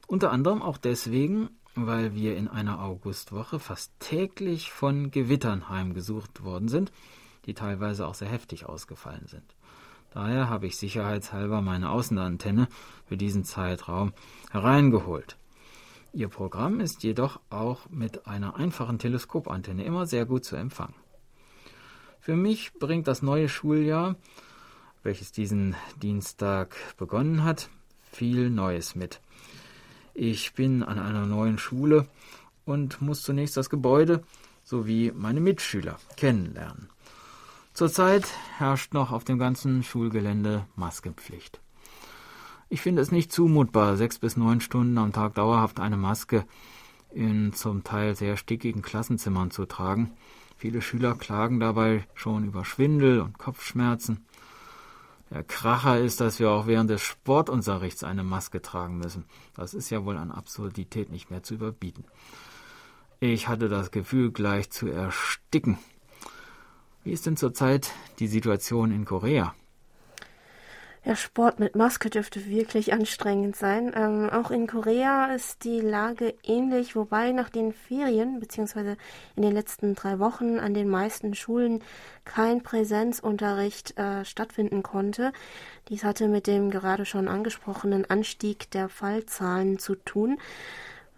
Unter 0.08 0.32
anderem 0.32 0.60
auch 0.60 0.76
deswegen, 0.76 1.50
weil 1.76 2.16
wir 2.16 2.36
in 2.36 2.48
einer 2.48 2.82
Augustwoche 2.82 3.60
fast 3.60 3.92
täglich 4.00 4.72
von 4.72 5.12
Gewittern 5.12 5.68
heimgesucht 5.68 6.42
worden 6.42 6.66
sind, 6.66 6.90
die 7.46 7.54
teilweise 7.54 8.06
auch 8.06 8.14
sehr 8.14 8.28
heftig 8.28 8.66
ausgefallen 8.66 9.26
sind. 9.26 9.54
Daher 10.10 10.48
habe 10.48 10.66
ich 10.66 10.76
sicherheitshalber 10.76 11.62
meine 11.62 11.90
Außenantenne 11.90 12.68
für 13.06 13.16
diesen 13.16 13.44
Zeitraum 13.44 14.12
hereingeholt. 14.50 15.38
Ihr 16.12 16.28
Programm 16.28 16.80
ist 16.80 17.02
jedoch 17.02 17.40
auch 17.48 17.88
mit 17.88 18.26
einer 18.26 18.56
einfachen 18.56 18.98
Teleskopantenne 18.98 19.84
immer 19.84 20.06
sehr 20.06 20.26
gut 20.26 20.44
zu 20.44 20.56
empfangen. 20.56 20.94
Für 22.20 22.36
mich 22.36 22.74
bringt 22.74 23.08
das 23.08 23.22
neue 23.22 23.48
Schuljahr 23.48 24.16
welches 25.02 25.32
diesen 25.32 25.74
Dienstag 26.00 26.76
begonnen 26.96 27.44
hat, 27.44 27.68
viel 28.10 28.50
Neues 28.50 28.94
mit. 28.94 29.20
Ich 30.14 30.54
bin 30.54 30.82
an 30.82 30.98
einer 30.98 31.26
neuen 31.26 31.58
Schule 31.58 32.06
und 32.64 33.00
muss 33.00 33.22
zunächst 33.22 33.56
das 33.56 33.70
Gebäude 33.70 34.22
sowie 34.64 35.12
meine 35.14 35.40
Mitschüler 35.40 35.98
kennenlernen. 36.16 36.88
Zurzeit 37.74 38.26
herrscht 38.58 38.92
noch 38.92 39.12
auf 39.12 39.24
dem 39.24 39.38
ganzen 39.38 39.82
Schulgelände 39.82 40.66
Maskenpflicht. 40.76 41.60
Ich 42.68 42.82
finde 42.82 43.00
es 43.00 43.10
nicht 43.10 43.32
zumutbar, 43.32 43.96
sechs 43.96 44.18
bis 44.18 44.36
neun 44.36 44.60
Stunden 44.60 44.98
am 44.98 45.12
Tag 45.12 45.34
dauerhaft 45.34 45.80
eine 45.80 45.96
Maske 45.96 46.44
in 47.10 47.52
zum 47.52 47.82
Teil 47.82 48.14
sehr 48.14 48.36
stickigen 48.36 48.82
Klassenzimmern 48.82 49.50
zu 49.50 49.66
tragen. 49.66 50.12
Viele 50.56 50.82
Schüler 50.82 51.14
klagen 51.14 51.60
dabei 51.60 52.06
schon 52.14 52.44
über 52.44 52.64
Schwindel 52.64 53.20
und 53.20 53.38
Kopfschmerzen. 53.38 54.26
Der 55.30 55.42
Kracher 55.42 55.98
ist, 55.98 56.20
dass 56.20 56.38
wir 56.38 56.50
auch 56.50 56.66
während 56.66 56.90
des 56.90 57.00
Sportunterrichts 57.00 58.04
eine 58.04 58.22
Maske 58.22 58.60
tragen 58.60 58.98
müssen. 58.98 59.24
Das 59.54 59.72
ist 59.72 59.88
ja 59.88 60.04
wohl 60.04 60.18
an 60.18 60.30
Absurdität 60.30 61.10
nicht 61.10 61.30
mehr 61.30 61.42
zu 61.42 61.54
überbieten. 61.54 62.04
Ich 63.18 63.48
hatte 63.48 63.68
das 63.68 63.90
Gefühl, 63.90 64.30
gleich 64.30 64.70
zu 64.70 64.88
ersticken. 64.88 65.78
Wie 67.04 67.12
ist 67.12 67.26
denn 67.26 67.36
zurzeit 67.36 67.90
die 68.18 68.28
Situation 68.28 68.92
in 68.92 69.04
Korea? 69.04 69.54
Ja, 71.04 71.16
Sport 71.16 71.58
mit 71.58 71.74
Maske 71.74 72.10
dürfte 72.10 72.46
wirklich 72.46 72.92
anstrengend 72.92 73.56
sein. 73.56 73.92
Ähm, 73.96 74.30
auch 74.30 74.52
in 74.52 74.68
Korea 74.68 75.34
ist 75.34 75.64
die 75.64 75.80
Lage 75.80 76.32
ähnlich, 76.44 76.94
wobei 76.94 77.32
nach 77.32 77.48
den 77.48 77.72
Ferien 77.72 78.38
beziehungsweise 78.38 78.96
in 79.34 79.42
den 79.42 79.50
letzten 79.50 79.96
drei 79.96 80.20
Wochen 80.20 80.60
an 80.60 80.74
den 80.74 80.88
meisten 80.88 81.34
Schulen 81.34 81.82
kein 82.24 82.62
Präsenzunterricht 82.62 83.98
äh, 83.98 84.24
stattfinden 84.24 84.84
konnte. 84.84 85.32
Dies 85.88 86.04
hatte 86.04 86.28
mit 86.28 86.46
dem 86.46 86.70
gerade 86.70 87.04
schon 87.04 87.26
angesprochenen 87.26 88.08
Anstieg 88.08 88.70
der 88.70 88.88
Fallzahlen 88.88 89.80
zu 89.80 89.96
tun. 89.96 90.38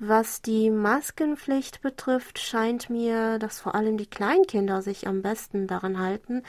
Was 0.06 0.42
die 0.42 0.68
Maskenpflicht 0.68 1.80
betrifft, 1.80 2.38
scheint 2.38 2.90
mir, 2.90 3.38
dass 3.38 3.58
vor 3.58 3.74
allem 3.74 3.96
die 3.96 4.04
Kleinkinder 4.04 4.82
sich 4.82 5.06
am 5.06 5.22
besten 5.22 5.66
daran 5.66 5.98
halten. 5.98 6.42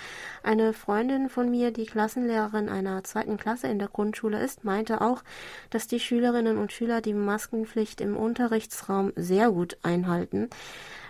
Eine 0.44 0.74
Freundin 0.74 1.30
von 1.30 1.50
mir, 1.50 1.72
die 1.72 1.86
Klassenlehrerin 1.86 2.68
einer 2.68 3.06
zweiten 3.06 3.38
Klasse 3.38 3.68
in 3.68 3.80
der 3.80 3.88
Grundschule 3.88 4.44
ist, 4.44 4.66
meinte 4.66 5.00
auch, 5.00 5.24
dass 5.70 5.88
die 5.88 6.02
Schülerinnen 6.02 6.58
und 6.58 6.74
Schüler 6.74 7.00
die 7.00 7.14
Maskenpflicht 7.14 8.02
im 8.02 8.18
Unterrichtsraum 8.18 9.14
sehr 9.16 9.50
gut 9.52 9.78
einhalten. 9.84 10.50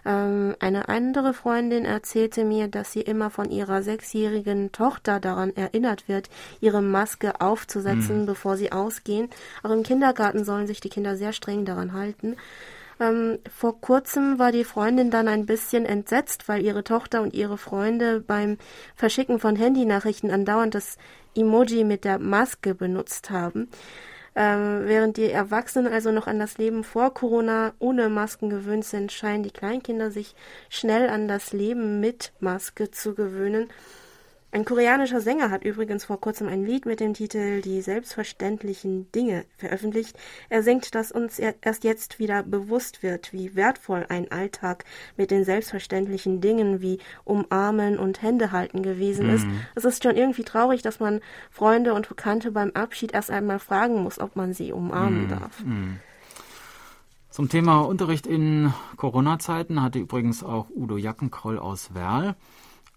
Ähm, 0.06 0.56
eine 0.60 0.88
andere 0.88 1.34
Freundin 1.34 1.84
erzählte 1.84 2.46
mir, 2.46 2.68
dass 2.68 2.92
sie 2.92 3.02
immer 3.02 3.30
von 3.30 3.50
ihrer 3.50 3.82
sechsjährigen 3.82 4.72
Tochter 4.72 5.20
daran 5.20 5.56
erinnert 5.56 6.08
wird, 6.08 6.30
ihre 6.62 6.82
Maske 6.82 7.42
aufzusetzen, 7.42 8.22
mhm. 8.22 8.26
bevor 8.26 8.56
sie 8.56 8.72
ausgehen. 8.72 9.30
Auch 9.64 9.72
im 9.72 9.84
Kindergarten 9.84 10.46
sollen 10.46 10.68
sich 10.68 10.80
die 10.80 10.90
Kinder 10.90 11.18
sehr 11.18 11.34
streng 11.34 11.66
daran 11.66 11.94
halten. 11.94 12.36
Ähm, 13.00 13.40
vor 13.54 13.82
kurzem 13.82 14.40
war 14.40 14.52
die 14.52 14.64
Freundin 14.64 15.12
dann 15.12 15.28
ein 15.28 15.46
bisschen 15.46 15.86
entsetzt, 15.86 16.48
weil 16.48 16.62
ihre 16.62 16.84
Tochter 16.84 17.22
und 17.22 17.34
ihre 17.34 17.58
Freunde 17.58 18.22
beim 18.22 18.58
Verschicken 18.96 19.40
von 19.40 19.56
Handynachrichten 19.56 20.32
andauernd 20.32 20.76
das 20.76 20.98
Emoji 21.36 21.84
mit 21.84 22.06
der 22.06 22.20
Maske 22.20 22.74
benutzt 22.74 23.32
haben. 23.32 23.70
Ähm, 24.36 24.82
während 24.86 25.16
die 25.16 25.30
Erwachsenen 25.30 25.92
also 25.92 26.12
noch 26.12 26.28
an 26.28 26.40
das 26.40 26.58
Leben 26.58 26.84
vor 26.84 27.14
Corona 27.14 27.74
ohne 27.80 28.10
Masken 28.10 28.50
gewöhnt 28.50 28.84
sind, 28.84 29.12
scheinen 29.14 29.44
die 29.44 29.52
Kleinkinder 29.52 30.12
sich 30.12 30.36
schnell 30.70 31.10
an 31.10 31.30
das 31.30 31.54
Leben 31.54 32.02
mit 32.02 32.34
Maske 32.42 32.92
zu 32.92 33.16
gewöhnen. 33.16 33.70
Ein 34.52 34.64
koreanischer 34.64 35.20
Sänger 35.20 35.52
hat 35.52 35.66
übrigens 35.66 36.06
vor 36.06 36.22
kurzem 36.22 36.48
ein 36.48 36.66
Lied 36.66 36.86
mit 36.86 37.02
dem 37.02 37.14
Titel 37.14 37.62
Die 37.62 37.82
selbstverständlichen 37.82 39.12
Dinge 39.12 39.44
veröffentlicht. 39.58 40.18
Er 40.48 40.64
singt, 40.64 40.96
dass 40.96 41.12
uns 41.12 41.40
erst 41.40 41.84
jetzt 41.84 42.20
wieder 42.20 42.42
bewusst 42.42 43.04
wird, 43.04 43.34
wie 43.34 43.56
wertvoll 43.56 44.06
ein 44.08 44.32
Alltag 44.32 44.86
mit 45.18 45.30
den 45.30 45.44
selbstverständlichen 45.44 46.40
Dingen 46.40 46.82
wie 46.82 47.00
Umarmen 47.26 48.00
und 48.00 48.22
Hände 48.22 48.54
halten 48.54 48.82
gewesen 48.82 49.30
ist. 49.30 49.46
Mhm. 49.46 49.60
Es 49.76 49.84
ist 49.84 50.04
schon 50.04 50.16
irgendwie 50.16 50.44
traurig, 50.44 50.82
dass 50.82 51.02
man 51.02 51.20
Freunde 51.52 51.94
und 51.94 52.08
Bekannte 52.08 52.52
beim 52.52 52.72
Abschied 52.72 53.14
erst 53.14 53.32
einmal 53.32 53.60
fragen 53.60 54.04
muss, 54.04 54.20
ob 54.20 54.38
man 54.38 54.54
sie 54.54 54.72
umarmen 54.72 55.26
mhm. 55.26 55.30
darf. 55.30 55.64
Mhm. 55.66 56.00
Zum 57.30 57.50
Thema 57.50 57.82
Unterricht 57.82 58.26
in 58.26 58.74
Corona-Zeiten 58.96 59.82
hatte 59.82 60.00
übrigens 60.00 60.42
auch 60.46 60.70
Udo 60.70 60.96
Jackenkroll 60.96 61.60
aus 61.60 61.94
Werl 61.94 62.36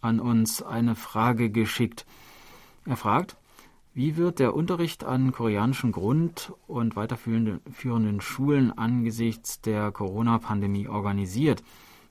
an 0.01 0.21
uns 0.21 0.63
eine 0.63 0.95
Frage 0.95 1.51
geschickt. 1.51 2.07
Er 2.85 2.97
fragt, 2.97 3.37
wie 3.95 4.17
wird 4.17 4.39
der 4.39 4.55
Unterricht 4.55 5.05
an 5.05 5.33
koreanischen 5.33 5.93
Grund- 5.93 6.53
und 6.67 6.97
weiterführenden 6.97 8.21
Schulen 8.21 8.77
angesichts 8.77 9.61
der 9.61 9.91
Corona-Pandemie 9.91 10.89
organisiert? 10.89 11.63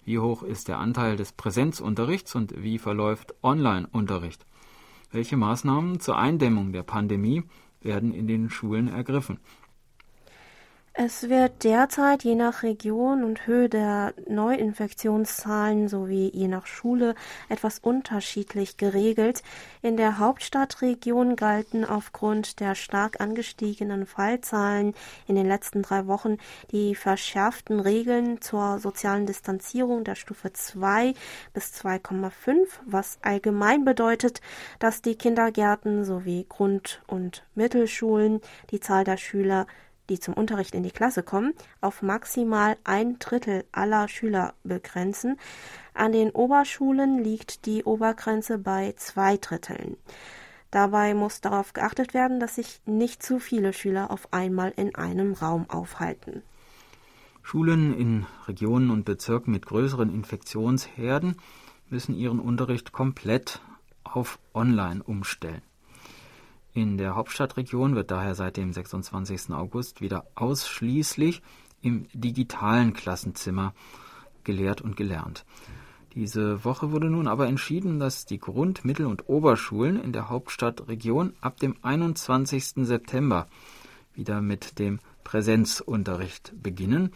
wie 0.08 0.20
hoch 0.20 0.42
ist 0.42 0.70
der 0.70 0.80
Anteil 0.80 1.18
des 1.18 1.34
Präsenzunterrichts 1.34 2.34
und 2.34 2.64
wie 2.64 2.78
verläuft 2.78 3.36
Online-Unterricht. 3.44 4.46
Welche 5.12 5.36
Maßnahmen 5.36 6.00
zur 6.00 6.18
Eindämmung 6.18 6.72
der 6.72 6.84
Pandemie 6.84 7.44
werden 7.82 8.14
in 8.14 8.26
den 8.26 8.50
Schulen 8.50 8.88
ergriffen? 8.88 9.38
Es 11.00 11.30
wird 11.30 11.64
derzeit 11.64 12.24
je 12.24 12.34
nach 12.34 12.64
Region 12.64 13.24
und 13.24 13.46
Höhe 13.46 13.70
der 13.70 14.16
Neuinfektionszahlen 14.28 15.88
sowie 15.90 16.32
je 16.34 16.48
nach 16.48 16.66
Schule 16.66 17.14
etwas 17.50 17.78
unterschiedlich 17.78 18.78
geregelt. 18.78 19.44
In 19.84 19.96
der 19.96 20.18
Hauptstadtregion 20.18 21.36
galten 21.36 21.86
aufgrund 21.86 22.60
der 22.60 22.74
stark 22.74 23.22
angestiegenen 23.22 24.08
Fallzahlen 24.08 24.96
in 25.28 25.36
den 25.36 25.46
letzten 25.46 25.84
drei 25.84 26.08
Wochen 26.08 26.38
die 26.72 26.96
verschärften 26.96 27.80
Regeln 27.80 28.42
zur 28.42 28.80
sozialen 28.80 29.28
Distanzierung 29.28 30.04
der 30.04 30.16
Stufe 30.16 30.52
2 30.52 31.14
bis 31.54 31.80
2,5, 31.80 32.70
was 32.88 33.20
allgemein 33.22 33.86
bedeutet, 33.86 34.42
dass 34.80 35.04
die 35.04 35.16
Kindergärten 35.16 36.06
sowie 36.06 36.48
Grund- 36.50 37.04
und 37.06 37.46
Mittelschulen 37.54 38.42
die 38.72 38.80
Zahl 38.80 39.04
der 39.04 39.18
Schüler 39.18 39.68
die 40.10 40.20
zum 40.20 40.34
Unterricht 40.34 40.76
in 40.76 40.84
die 40.84 40.92
Klasse 40.92 41.24
kommen, 41.24 41.54
auf 41.82 42.02
maximal 42.02 42.78
ein 42.84 43.20
Drittel 43.20 43.66
aller 43.72 44.08
Schüler 44.08 44.54
begrenzen. 44.64 45.38
An 45.94 46.12
den 46.12 46.32
Oberschulen 46.32 47.24
liegt 47.24 47.66
die 47.66 47.84
Obergrenze 47.84 48.58
bei 48.58 48.94
zwei 48.98 49.38
Dritteln. 49.38 49.98
Dabei 50.72 51.14
muss 51.14 51.42
darauf 51.42 51.74
geachtet 51.74 52.14
werden, 52.14 52.40
dass 52.40 52.56
sich 52.56 52.82
nicht 52.86 53.24
zu 53.24 53.40
viele 53.40 53.74
Schüler 53.74 54.12
auf 54.12 54.34
einmal 54.34 54.74
in 54.76 54.96
einem 54.96 55.34
Raum 55.34 55.70
aufhalten. 55.70 56.44
Schulen 57.42 57.98
in 57.98 58.26
Regionen 58.48 58.90
und 58.90 59.06
Bezirken 59.06 59.54
mit 59.54 59.66
größeren 59.66 60.14
Infektionsherden 60.14 61.38
müssen 61.90 62.14
ihren 62.14 62.42
Unterricht 62.42 62.92
komplett 62.92 63.62
auf 64.04 64.40
Online 64.54 65.02
umstellen. 65.02 65.62
In 66.78 67.00
der 67.00 67.16
Hauptstadtregion 67.16 67.96
wird 67.96 68.12
daher 68.12 68.36
seit 68.36 68.56
dem 68.56 68.72
26. 68.72 69.50
August 69.50 70.00
wieder 70.00 70.28
ausschließlich 70.36 71.42
im 71.82 72.06
digitalen 72.14 72.94
Klassenzimmer 72.94 73.74
gelehrt 74.44 74.82
und 74.82 74.96
gelernt. 74.96 75.44
Diese 76.14 76.64
Woche 76.64 76.92
wurde 76.92 77.10
nun 77.10 77.28
aber 77.28 77.48
entschieden, 77.48 78.00
dass 78.00 78.28
die 78.28 78.38
Grund-, 78.38 78.86
Mittel- 78.86 79.08
und 79.08 79.28
Oberschulen 79.28 80.00
in 80.00 80.14
der 80.14 80.30
Hauptstadtregion 80.30 81.34
ab 81.42 81.60
dem 81.60 81.78
21. 81.82 82.86
September 82.86 83.48
wieder 84.14 84.40
mit 84.42 84.78
dem 84.78 85.00
Präsenzunterricht 85.24 86.54
beginnen, 86.62 87.12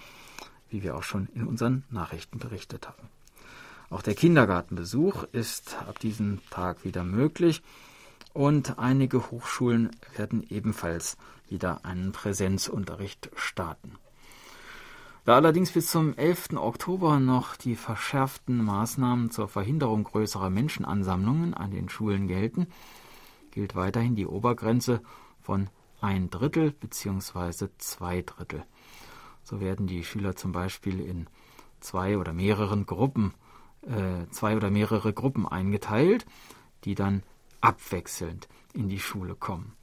wie 0.71 0.81
wir 0.81 0.97
auch 0.97 1.03
schon 1.03 1.27
in 1.35 1.45
unseren 1.45 1.83
Nachrichten 1.91 2.39
berichtet 2.39 2.87
haben. 2.87 3.09
Auch 3.91 4.01
der 4.01 4.15
Kindergartenbesuch 4.15 5.25
ist 5.33 5.77
ab 5.87 5.99
diesem 5.99 6.39
Tag 6.49 6.83
wieder 6.83 7.03
möglich 7.03 7.61
und 8.33 8.79
einige 8.79 9.31
Hochschulen 9.31 9.91
werden 10.15 10.45
ebenfalls 10.49 11.17
wieder 11.47 11.85
einen 11.85 12.11
Präsenzunterricht 12.11 13.29
starten. 13.35 13.97
Da 15.23 15.35
allerdings 15.35 15.71
bis 15.71 15.91
zum 15.91 16.17
11. 16.17 16.53
Oktober 16.55 17.19
noch 17.19 17.55
die 17.55 17.75
verschärften 17.75 18.63
Maßnahmen 18.63 19.29
zur 19.29 19.47
Verhinderung 19.47 20.03
größerer 20.03 20.49
Menschenansammlungen 20.49 21.53
an 21.53 21.71
den 21.71 21.89
Schulen 21.89 22.27
gelten, 22.27 22.67
gilt 23.51 23.75
weiterhin 23.75 24.15
die 24.15 24.25
Obergrenze 24.25 25.01
von 25.39 25.69
ein 25.99 26.31
Drittel 26.31 26.71
bzw. 26.71 27.67
zwei 27.77 28.23
Drittel. 28.23 28.63
So 29.43 29.59
werden 29.59 29.85
die 29.85 30.03
Schüler 30.03 30.35
zum 30.35 30.53
Beispiel 30.53 30.99
in 30.99 31.27
zwei 31.81 32.17
oder 32.17 32.33
mehreren 32.33 32.87
Gruppen, 32.87 33.33
äh, 33.81 34.27
zwei 34.31 34.55
oder 34.55 34.71
mehrere 34.71 35.13
Gruppen 35.13 35.47
eingeteilt, 35.47 36.25
die 36.83 36.95
dann 36.95 37.21
abwechselnd 37.61 38.47
in 38.73 38.89
die 38.89 38.99
Schule 38.99 39.35
kommen. 39.35 39.73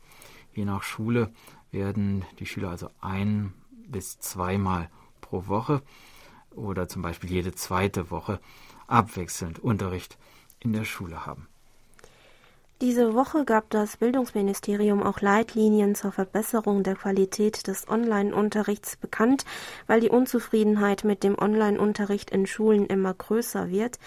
Je 0.53 0.64
nach 0.64 0.83
Schule 0.83 1.33
werden 1.71 2.25
die 2.38 2.47
Schüler 2.47 2.71
also 2.71 2.91
ein 3.01 3.55
bis 3.87 4.19
zweimal 4.19 4.91
pro 5.21 5.47
Woche 5.47 5.83
oder 6.51 6.88
zum 6.88 7.03
Beispiel 7.03 7.31
jede 7.31 7.53
zweite 7.53 8.11
Woche 8.11 8.41
abwechselnd 8.87 9.59
Unterricht 9.59 10.19
in 10.61 10.73
der 10.73 10.85
Schule 10.85 11.27
haben. 11.27 11.49
Diese 12.81 13.12
Woche 13.12 13.45
gab 13.45 13.71
das 13.71 13.97
Bildungsministerium 13.97 15.03
auch 15.03 15.21
Leitlinien 15.21 15.97
zur 15.97 16.12
Verbesserung 16.12 16.85
der 16.85 16.95
Qualität 16.95 17.67
des 17.67 17.88
Online-Unterrichts 17.88 18.97
bekannt, 18.97 19.45
weil 19.88 19.99
die 19.99 20.11
Unzufriedenheit 20.11 21.03
mit 21.03 21.25
dem 21.25 21.37
Online-Unterricht 21.37 22.31
in 22.31 22.47
Schulen 22.47 22.87
immer 22.87 23.14
größer 23.14 23.71
wird. 23.71 23.99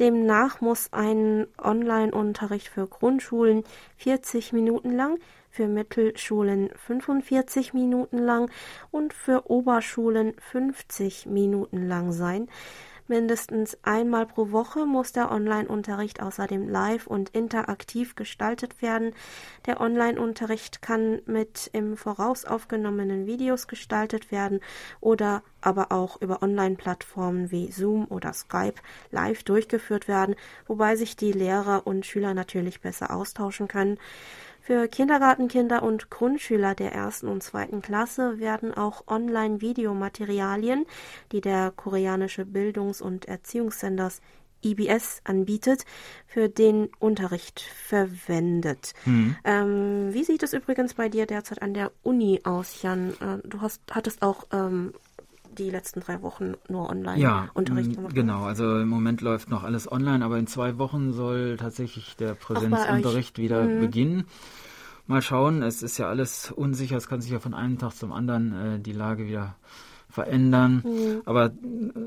Demnach 0.00 0.60
muss 0.60 0.92
ein 0.92 1.46
Online-Unterricht 1.56 2.68
für 2.68 2.86
Grundschulen 2.86 3.64
40 3.96 4.52
Minuten 4.52 4.92
lang, 4.92 5.18
für 5.48 5.66
Mittelschulen 5.66 6.68
45 6.76 7.72
Minuten 7.72 8.18
lang 8.18 8.50
und 8.90 9.14
für 9.14 9.50
Oberschulen 9.50 10.34
50 10.52 11.24
Minuten 11.24 11.88
lang 11.88 12.12
sein. 12.12 12.48
Mindestens 13.10 13.76
einmal 13.82 14.24
pro 14.24 14.52
Woche 14.52 14.86
muss 14.86 15.10
der 15.10 15.32
Online-Unterricht 15.32 16.22
außerdem 16.22 16.68
live 16.68 17.08
und 17.08 17.30
interaktiv 17.30 18.14
gestaltet 18.14 18.82
werden. 18.82 19.14
Der 19.66 19.80
Online-Unterricht 19.80 20.80
kann 20.80 21.20
mit 21.26 21.68
im 21.72 21.96
Voraus 21.96 22.44
aufgenommenen 22.44 23.26
Videos 23.26 23.66
gestaltet 23.66 24.30
werden 24.30 24.60
oder 25.00 25.42
aber 25.60 25.90
auch 25.90 26.22
über 26.22 26.40
Online-Plattformen 26.40 27.50
wie 27.50 27.72
Zoom 27.72 28.06
oder 28.06 28.32
Skype 28.32 28.80
live 29.10 29.42
durchgeführt 29.42 30.06
werden, 30.06 30.36
wobei 30.68 30.94
sich 30.94 31.16
die 31.16 31.32
Lehrer 31.32 31.88
und 31.88 32.06
Schüler 32.06 32.32
natürlich 32.32 32.80
besser 32.80 33.12
austauschen 33.12 33.66
können. 33.66 33.98
Für 34.70 34.86
Kindergartenkinder 34.86 35.82
und 35.82 36.10
Grundschüler 36.10 36.76
der 36.76 36.92
ersten 36.92 37.26
und 37.26 37.42
zweiten 37.42 37.82
Klasse 37.82 38.38
werden 38.38 38.72
auch 38.72 39.08
Online-Videomaterialien, 39.08 40.86
die 41.32 41.40
der 41.40 41.72
koreanische 41.72 42.46
Bildungs- 42.46 43.02
und 43.02 43.24
Erziehungssenders 43.24 44.20
IBS 44.62 45.22
anbietet, 45.24 45.86
für 46.24 46.48
den 46.48 46.88
Unterricht 47.00 47.60
verwendet. 47.60 48.92
Mhm. 49.06 49.34
Ähm, 49.42 50.14
wie 50.14 50.22
sieht 50.22 50.44
es 50.44 50.52
übrigens 50.52 50.94
bei 50.94 51.08
dir 51.08 51.26
derzeit 51.26 51.62
an 51.62 51.74
der 51.74 51.90
Uni 52.04 52.42
aus, 52.44 52.80
Jan? 52.82 53.14
Äh, 53.14 53.48
du 53.48 53.62
hast, 53.62 53.82
hattest 53.90 54.22
auch 54.22 54.46
ähm, 54.52 54.92
die 55.60 55.70
letzten 55.70 56.00
drei 56.00 56.22
Wochen 56.22 56.54
nur 56.68 56.88
Online-Unterricht 56.88 57.88
ja, 57.88 57.94
gemacht. 57.94 58.14
Genau, 58.14 58.44
also 58.44 58.80
im 58.80 58.88
Moment 58.88 59.20
läuft 59.20 59.50
noch 59.50 59.62
alles 59.62 59.90
online, 59.90 60.24
aber 60.24 60.38
in 60.38 60.46
zwei 60.46 60.78
Wochen 60.78 61.12
soll 61.12 61.56
tatsächlich 61.56 62.16
der 62.16 62.34
Präsenzunterricht 62.34 63.38
wieder 63.38 63.62
mhm. 63.62 63.80
beginnen. 63.80 64.24
Mal 65.06 65.22
schauen, 65.22 65.62
es 65.62 65.82
ist 65.82 65.98
ja 65.98 66.08
alles 66.08 66.50
unsicher, 66.50 66.96
es 66.96 67.08
kann 67.08 67.20
sich 67.20 67.30
ja 67.30 67.40
von 67.40 67.54
einem 67.54 67.78
Tag 67.78 67.92
zum 67.92 68.12
anderen 68.12 68.52
äh, 68.52 68.80
die 68.80 68.92
Lage 68.92 69.26
wieder 69.26 69.56
verändern. 70.08 70.82
Mhm. 70.84 71.22
Aber 71.24 71.46
äh, 71.46 71.50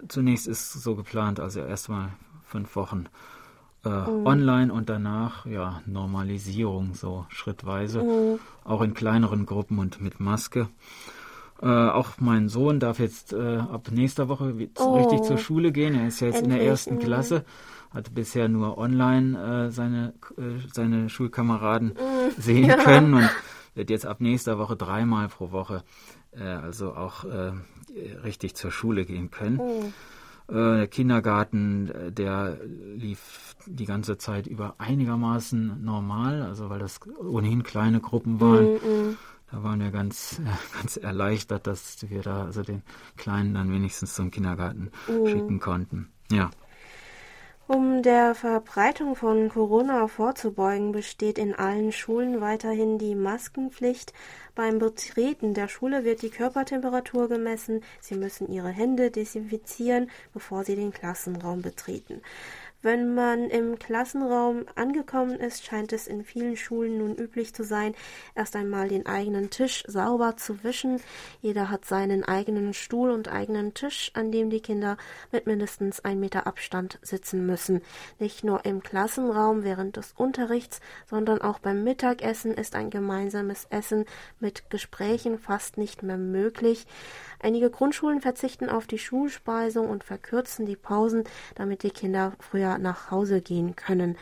zunächst 0.08 0.48
ist 0.48 0.74
so 0.74 0.96
geplant, 0.96 1.40
also 1.40 1.62
erstmal 1.62 2.10
fünf 2.46 2.76
Wochen 2.76 3.06
äh, 3.86 3.90
mhm. 3.90 4.26
online 4.26 4.74
und 4.74 4.90
danach 4.90 5.46
ja 5.46 5.82
Normalisierung 5.86 6.94
so 6.94 7.26
schrittweise, 7.30 8.04
mhm. 8.04 8.40
auch 8.64 8.82
in 8.82 8.94
kleineren 8.94 9.46
Gruppen 9.46 9.80
und 9.80 10.02
mit 10.02 10.20
Maske. 10.20 10.68
Äh, 11.64 11.68
auch 11.68 12.20
mein 12.20 12.50
Sohn 12.50 12.82
darf 12.82 13.00
jetzt 13.00 13.32
äh, 13.32 13.56
ab 13.58 13.88
nächster 13.90 14.28
Woche 14.28 14.54
oh. 14.80 14.96
richtig 14.98 15.22
zur 15.22 15.38
Schule 15.38 15.72
gehen. 15.72 15.96
Er 15.96 16.08
ist 16.08 16.20
ja 16.20 16.28
jetzt 16.28 16.40
Endlich. 16.40 16.54
in 16.56 16.60
der 16.60 16.70
ersten 16.70 17.00
Klasse, 17.00 17.46
hat 17.92 18.14
bisher 18.14 18.50
nur 18.50 18.78
online 18.78 19.68
äh, 19.68 19.72
seine, 19.72 20.14
äh, 20.38 20.60
seine 20.74 21.08
Schulkameraden 21.08 21.94
mm. 21.94 22.32
sehen 22.38 22.66
ja. 22.66 22.76
können 22.76 23.14
und 23.14 23.30
wird 23.76 23.90
jetzt 23.90 24.06
ab 24.06 24.20
nächster 24.20 24.60
Woche 24.60 24.76
dreimal 24.76 25.30
pro 25.30 25.54
Woche 25.54 25.84
äh, 26.32 26.44
also 26.44 26.96
auch 26.96 27.24
äh, 27.24 27.54
richtig 28.26 28.56
zur 28.56 28.72
Schule 28.72 29.06
gehen 29.06 29.32
können. 29.32 29.56
Mm. 29.56 29.94
Der 30.52 30.88
Kindergarten, 30.88 31.90
der 32.10 32.58
lief 32.96 33.56
die 33.66 33.86
ganze 33.86 34.18
Zeit 34.18 34.46
über 34.46 34.76
einigermaßen 34.78 35.82
normal, 35.82 36.42
also 36.42 36.70
weil 36.70 36.80
das 36.80 37.00
ohnehin 37.18 37.64
kleine 37.64 38.02
Gruppen 38.02 38.42
waren. 38.42 38.74
Mm, 38.74 39.12
mm. 39.12 39.18
Da 39.54 39.62
waren 39.62 39.80
wir 39.82 39.92
ganz, 39.92 40.40
äh, 40.40 40.50
ganz 40.80 40.98
erleichtert, 40.98 41.68
dass 41.68 42.10
wir 42.10 42.24
da 42.24 42.46
also 42.46 42.64
den 42.64 42.82
Kleinen 43.18 43.54
dann 43.54 43.72
wenigstens 43.72 44.16
zum 44.16 44.32
Kindergarten 44.32 44.92
mhm. 45.08 45.28
schicken 45.28 45.60
konnten. 45.60 46.10
Ja. 46.32 46.50
Um 47.68 48.02
der 48.02 48.36
Verbreitung 48.36 49.16
von 49.16 49.50
Corona 49.50 50.08
vorzubeugen, 50.08 50.92
besteht 50.92 51.38
in 51.38 51.54
allen 51.54 51.92
Schulen 51.92 52.42
weiterhin 52.42 52.98
die 52.98 53.16
Maskenpflicht. 53.16 54.12
Beim 54.56 54.80
Betreten 54.80 55.54
der 55.54 55.68
Schule 55.68 56.04
wird 56.04 56.24
die 56.24 56.30
Körpertemperatur 56.30 57.30
gemessen. 57.30 57.82
Sie 58.02 58.16
müssen 58.16 58.52
ihre 58.52 58.70
Hände 58.70 59.12
desinfizieren, 59.12 60.10
bevor 60.34 60.66
sie 60.66 60.76
den 60.76 60.92
Klassenraum 60.92 61.62
betreten. 61.62 62.22
Wenn 62.84 63.16
man 63.16 63.50
im 63.50 63.80
Klassenraum 63.80 64.66
angekommen 64.76 65.40
ist, 65.40 65.66
scheint 65.66 65.94
es 65.94 66.06
in 66.06 66.26
vielen 66.26 66.58
Schulen 66.58 66.98
nun 66.98 67.16
üblich 67.16 67.56
zu 67.56 67.64
sein, 67.64 67.96
erst 68.36 68.58
einmal 68.58 68.90
den 68.90 69.06
eigenen 69.06 69.50
Tisch 69.50 69.86
sauber 69.88 70.36
zu 70.36 70.66
wischen. 70.66 71.00
Jeder 71.42 71.70
hat 71.70 71.86
seinen 71.86 72.26
eigenen 72.26 72.74
Stuhl 72.74 73.12
und 73.12 73.32
eigenen 73.32 73.74
Tisch, 73.74 74.12
an 74.16 74.34
dem 74.34 74.50
die 74.50 74.60
Kinder 74.60 74.98
mit 75.32 75.48
mindestens 75.48 76.04
ein 76.04 76.20
Meter 76.20 76.46
Abstand 76.46 77.00
sitzen 77.02 77.46
müssen. 77.46 77.82
Nicht 78.20 78.44
nur 78.44 78.66
im 78.66 78.84
Klassenraum 78.84 79.64
während 79.64 79.96
des 79.96 80.12
Unterrichts, 80.18 80.82
sondern 81.10 81.40
auch 81.40 81.60
beim 81.60 81.86
Mittagessen 81.86 82.54
ist 82.54 82.76
ein 82.76 82.90
gemeinsames 82.90 83.66
Essen 83.70 84.04
mit 84.42 84.70
Gesprächen 84.70 85.40
fast 85.40 85.78
nicht 85.78 86.04
mehr 86.04 86.18
möglich. 86.18 86.86
Einige 87.44 87.70
Grundschulen 87.70 88.22
verzichten 88.22 88.70
auf 88.70 88.88
die 88.88 88.98
Schulspeisung 88.98 89.90
und 89.90 90.06
verkürzen 90.06 90.66
die 90.66 90.78
Pausen, 90.78 91.26
damit 91.56 91.84
die 91.84 91.92
Kinder 91.92 92.34
früher 92.40 92.78
nach 92.78 93.12
Hause 93.12 93.42
gehen 93.42 93.76
können. 93.76 94.18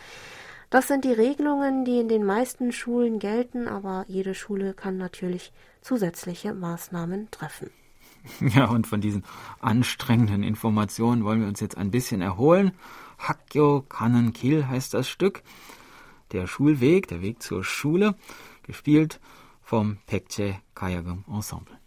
Das 0.72 0.88
sind 0.88 1.06
die 1.06 1.12
Regelungen, 1.14 1.86
die 1.86 2.00
in 2.00 2.08
den 2.08 2.26
meisten 2.26 2.72
Schulen 2.72 3.20
gelten, 3.20 3.68
aber 3.68 4.06
jede 4.08 4.34
Schule 4.34 4.74
kann 4.74 4.98
natürlich 4.98 5.54
zusätzliche 5.82 6.54
Maßnahmen 6.54 7.30
treffen. 7.30 7.70
Ja, 8.40 8.70
und 8.70 8.86
von 8.86 9.02
diesen 9.02 9.24
anstrengenden 9.60 10.44
Informationen 10.44 11.24
wollen 11.24 11.42
wir 11.42 11.48
uns 11.48 11.60
jetzt 11.60 11.76
ein 11.76 11.90
bisschen 11.90 12.22
erholen. 12.22 12.72
Hakyo 13.18 13.82
Kannen 13.82 14.32
Kiel 14.32 14.68
heißt 14.68 14.94
das 14.94 15.10
Stück. 15.10 15.42
Der 16.32 16.46
Schulweg, 16.46 17.08
der 17.08 17.22
Weg 17.22 17.42
zur 17.42 17.64
Schule, 17.64 18.16
gespielt 18.62 19.20
vom 19.64 19.98
Pekche 20.06 20.60
Kayagum 20.76 21.26
Ensemble. 21.28 21.81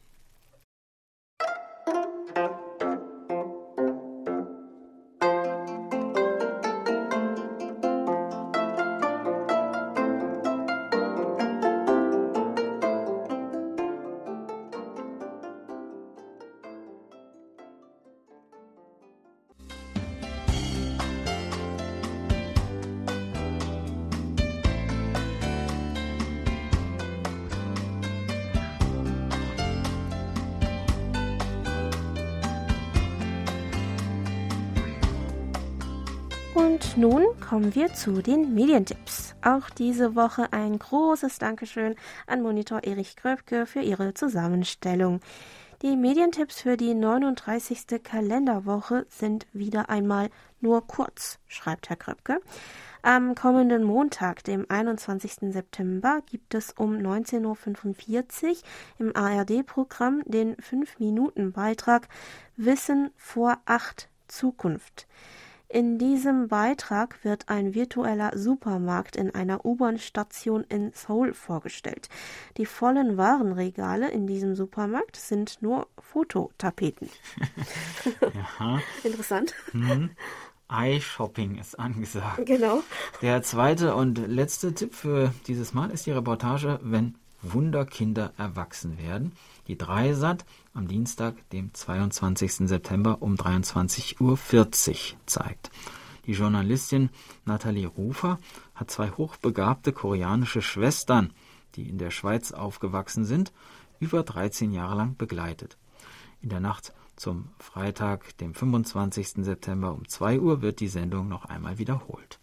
Wir 37.74 37.92
zu 37.92 38.22
den 38.22 38.54
Medientipps. 38.54 39.34
Auch 39.42 39.68
diese 39.68 40.14
Woche 40.14 40.52
ein 40.52 40.78
großes 40.78 41.38
Dankeschön 41.38 41.96
an 42.26 42.40
Monitor 42.42 42.84
Erich 42.84 43.16
Kröpke 43.16 43.66
für 43.66 43.80
ihre 43.80 44.14
Zusammenstellung. 44.14 45.20
Die 45.82 45.96
Medientipps 45.96 46.60
für 46.60 46.76
die 46.76 46.94
39. 46.94 48.00
Kalenderwoche 48.02 49.06
sind 49.08 49.46
wieder 49.52 49.90
einmal 49.90 50.30
nur 50.60 50.87
kurz, 50.87 51.40
schreibt 51.48 51.88
Herr 51.88 51.96
Kröpke. 51.96 52.40
Am 53.02 53.34
kommenden 53.34 53.82
Montag, 53.82 54.44
dem 54.44 54.66
21. 54.68 55.52
September, 55.52 56.20
gibt 56.30 56.54
es 56.54 56.72
um 56.72 56.94
19.45 56.94 58.50
Uhr 58.50 58.56
im 58.98 59.16
ARD-Programm 59.16 60.22
den 60.26 60.56
5-Minuten-Beitrag 60.56 62.08
Wissen 62.56 63.10
vor 63.16 63.58
8 63.66 64.08
Zukunft. 64.28 65.06
In 65.74 65.98
diesem 65.98 66.46
Beitrag 66.46 67.24
wird 67.24 67.48
ein 67.48 67.74
virtueller 67.74 68.38
Supermarkt 68.38 69.16
in 69.16 69.34
einer 69.34 69.66
U-Bahn-Station 69.66 70.62
in 70.68 70.92
Seoul 70.92 71.34
vorgestellt. 71.34 72.08
Die 72.58 72.64
vollen 72.64 73.16
Warenregale 73.16 74.08
in 74.08 74.28
diesem 74.28 74.54
Supermarkt 74.54 75.16
sind 75.16 75.62
nur 75.62 75.88
Fototapeten. 75.98 77.10
Interessant. 79.02 79.52
Hm. 79.72 80.10
Eye-Shopping 80.68 81.58
ist 81.58 81.76
angesagt. 81.76 82.46
Genau. 82.46 82.84
Der 83.20 83.42
zweite 83.42 83.96
und 83.96 84.18
letzte 84.28 84.74
Tipp 84.74 84.94
für 84.94 85.34
dieses 85.48 85.74
Mal 85.74 85.90
ist 85.90 86.06
die 86.06 86.12
Reportage, 86.12 86.78
wenn 86.84 87.18
Wunderkinder 87.52 88.33
erwachsen 88.37 88.98
werden. 88.98 89.33
Die 89.68 89.78
Dreisat 89.78 90.44
am 90.72 90.88
Dienstag, 90.88 91.35
dem 91.50 91.72
22. 91.72 92.68
September 92.68 93.20
um 93.20 93.35
23.40 93.35 94.20
Uhr 94.20 94.38
zeigt. 95.26 95.70
Die 96.26 96.33
Journalistin 96.33 97.11
Nathalie 97.44 97.87
Rufer 97.87 98.38
hat 98.74 98.90
zwei 98.90 99.11
hochbegabte 99.11 99.92
koreanische 99.92 100.62
Schwestern, 100.62 101.33
die 101.74 101.88
in 101.88 101.98
der 101.98 102.11
Schweiz 102.11 102.52
aufgewachsen 102.52 103.24
sind, 103.24 103.52
über 104.00 104.22
13 104.22 104.72
Jahre 104.72 104.96
lang 104.96 105.16
begleitet. 105.16 105.76
In 106.40 106.48
der 106.48 106.61
Nacht 106.61 106.92
zum 107.16 107.50
Freitag, 107.59 108.37
dem 108.38 108.54
25. 108.54 109.44
September 109.44 109.92
um 109.92 110.09
2 110.09 110.40
Uhr 110.40 110.62
wird 110.62 110.80
die 110.80 110.88
Sendung 110.88 111.28
noch 111.28 111.44
einmal 111.44 111.78
wiederholt. 111.78 112.40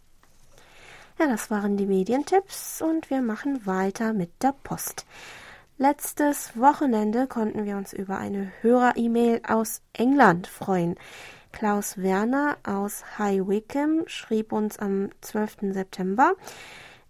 Ja, 1.21 1.27
das 1.27 1.51
waren 1.51 1.77
die 1.77 1.85
Medientipps 1.85 2.81
und 2.81 3.11
wir 3.11 3.21
machen 3.21 3.67
weiter 3.67 4.11
mit 4.11 4.41
der 4.41 4.55
Post. 4.63 5.05
Letztes 5.77 6.57
Wochenende 6.57 7.27
konnten 7.27 7.63
wir 7.63 7.77
uns 7.77 7.93
über 7.93 8.17
eine 8.17 8.51
Hörer-E-Mail 8.61 9.43
aus 9.47 9.83
England 9.93 10.47
freuen. 10.47 10.95
Klaus 11.51 11.99
Werner 11.99 12.57
aus 12.63 13.19
High 13.19 13.47
Wycombe 13.47 14.09
schrieb 14.09 14.51
uns 14.51 14.79
am 14.79 15.11
12. 15.21 15.73
September. 15.73 16.33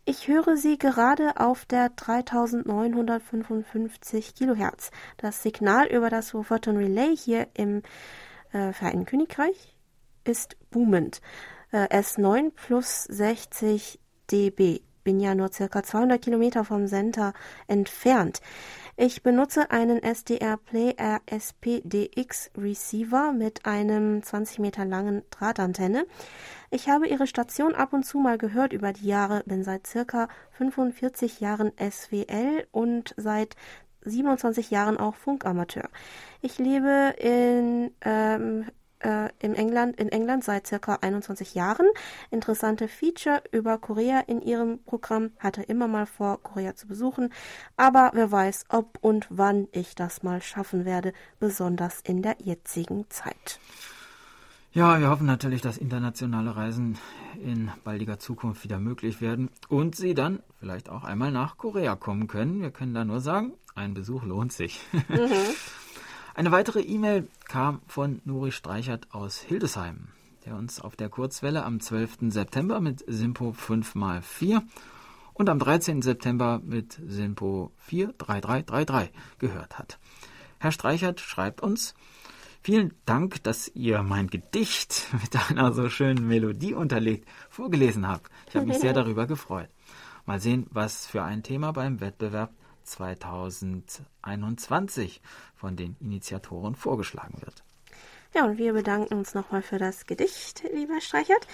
Ich 0.04 0.28
höre 0.28 0.58
Sie 0.58 0.78
gerade 0.78 1.38
auf 1.38 1.63
der 1.63 1.88
3955 1.88 4.36
Kilohertz. 4.36 4.91
Das 5.15 5.41
Signal 5.41 5.88
über 5.88 6.10
das 6.10 6.34
Wolverton 6.34 6.76
Relay 6.76 7.15
hier 7.15 7.47
im 7.54 7.82
äh, 8.52 8.74
Vereinigten 8.74 9.06
Königreich 9.06 9.74
ist 10.26 10.58
boomend. 10.69 11.21
Äh, 11.71 11.88
S9 11.99 12.51
plus 12.51 13.03
60 13.05 13.99
dB 14.31 14.81
bin 15.03 15.19
ja 15.19 15.36
nur 15.36 15.51
circa 15.51 15.84
200 15.84 16.21
Kilometer 16.21 16.63
vom 16.63 16.88
Center 16.88 17.34
entfernt. 17.67 18.41
Ich 18.97 19.23
benutze 19.23 19.71
einen 19.71 20.03
SDR 20.03 20.57
Play 20.57 20.95
RSPDX 20.99 22.51
Receiver 22.57 23.31
mit 23.31 23.65
einem 23.65 24.21
20 24.21 24.60
Meter 24.60 24.86
langen 24.86 25.23
Drahtantenne. 25.31 26.05
Ich 26.69 26.89
habe 26.89 27.07
Ihre 27.07 27.25
Station 27.25 27.73
ab 27.73 27.93
und 27.93 28.05
zu 28.05 28.19
mal 28.19 28.38
gehört 28.38 28.73
über 28.73 28.93
die 28.93 29.07
Jahre, 29.07 29.43
bin 29.45 29.63
seit 29.63 29.88
circa 29.88 30.27
45 30.51 31.39
Jahren 31.39 31.71
SWL 31.79 32.67
und 32.71 33.13
seit 33.17 33.55
27 34.03 34.71
Jahren 34.71 34.97
auch 34.97 35.15
Funkamateur. 35.15 35.89
Ich 36.41 36.60
lebe 36.60 37.15
in 37.19 37.91
ähm, 38.01 38.65
äh, 39.04 39.30
in 39.40 39.54
England, 39.56 40.00
in 40.00 40.10
England 40.10 40.44
seit 40.44 40.68
circa 40.68 40.96
21 41.02 41.54
Jahren. 41.54 41.88
Interessante 42.30 42.88
Feature 42.88 43.44
über 43.52 43.78
Korea 43.78 44.22
in 44.22 44.42
ihrem 44.42 44.84
Programm. 44.84 45.32
Hatte 45.40 45.64
immer 45.64 45.88
mal 45.88 46.06
vor, 46.06 46.42
Korea 46.42 46.76
zu 46.76 46.88
besuchen. 46.88 47.34
Aber 47.78 48.12
wer 48.14 48.32
weiß, 48.32 48.66
ob 48.70 48.98
und 49.02 49.28
wann 49.30 49.68
ich 49.72 49.96
das 49.96 50.24
mal 50.24 50.42
schaffen 50.42 50.86
werde, 50.86 51.14
besonders 51.40 52.02
in 52.02 52.22
der 52.22 52.38
jetzigen 52.40 53.10
Zeit. 53.10 53.60
Ja, 54.74 55.02
wir 55.02 55.10
hoffen 55.10 55.26
natürlich, 55.26 55.62
dass 55.62 55.78
internationale 55.78 56.56
Reisen 56.56 56.98
in 57.44 57.70
baldiger 57.84 58.20
Zukunft 58.20 58.64
wieder 58.64 58.80
möglich 58.80 59.20
werden 59.20 59.50
und 59.68 59.98
Sie 59.98 60.14
dann 60.14 60.42
vielleicht 60.60 60.90
auch 60.90 61.04
einmal 61.04 61.32
nach 61.32 61.58
Korea 61.58 61.98
kommen 61.98 62.28
können. 62.28 62.62
Wir 62.62 62.72
können 62.72 62.94
da 62.94 63.04
nur 63.04 63.20
sagen, 63.20 63.52
ein 63.76 63.94
Besuch 63.94 64.24
lohnt 64.24 64.54
sich. 64.54 64.80
Mhm. 64.94 65.30
Eine 66.34 66.52
weitere 66.52 66.82
E-Mail 66.82 67.28
kam 67.46 67.82
von 67.88 68.22
Nuri 68.24 68.54
Streichert 68.54 69.08
aus 69.12 69.41
Hildesheim, 69.41 70.08
der 70.46 70.56
uns 70.56 70.80
auf 70.80 70.96
der 70.96 71.10
Kurzwelle 71.10 71.65
am 71.65 71.82
12. 71.82 72.32
September 72.32 72.80
mit 72.80 73.04
Simpo 73.06 73.52
5x4 73.52 74.62
und 75.34 75.50
am 75.50 75.60
13. 75.60 76.02
September 76.02 76.62
mit 76.63 77.00
Simpo 77.06 77.74
43333 77.89 79.12
gehört 79.39 79.78
hat. 79.78 80.00
Herr 80.60 80.72
Streichert 80.72 81.20
schreibt 81.20 81.62
uns, 81.62 81.96
Vielen 82.63 82.94
Dank, 83.06 83.41
dass 83.44 83.70
ihr 83.74 84.04
mein 84.04 84.28
Gedicht 84.28 85.08
mit 85.22 85.50
einer 85.50 85.74
so 85.74 85.89
schönen 85.89 86.28
Melodie 86.28 86.76
unterlegt 86.76 87.28
vorgelesen 87.50 88.08
habt. 88.08 88.30
Ich 88.48 88.56
habe 88.56 88.67
mich 88.67 88.78
sehr 88.78 88.94
darüber 88.94 89.26
gefreut. 89.26 89.70
Mal 90.26 90.39
sehen, 90.39 90.67
was 90.70 91.08
für 91.08 91.24
ein 91.24 91.44
Thema 91.44 91.74
beim 91.74 92.00
Wettbewerb 92.00 92.54
2021 92.84 95.22
von 95.56 95.76
den 95.76 95.96
Initiatoren 96.00 96.76
vorgeschlagen 96.76 97.41
wird. 97.41 97.63
Ja, 98.34 98.46
und 98.46 98.58
wir 98.58 98.72
bedanken 98.72 99.15
uns 99.15 99.34
nochmal 99.34 99.62
für 99.62 99.78
das 99.78 100.06
Gedicht, 100.06 100.63
lieber 100.74 101.02
Streichert. 101.02 101.48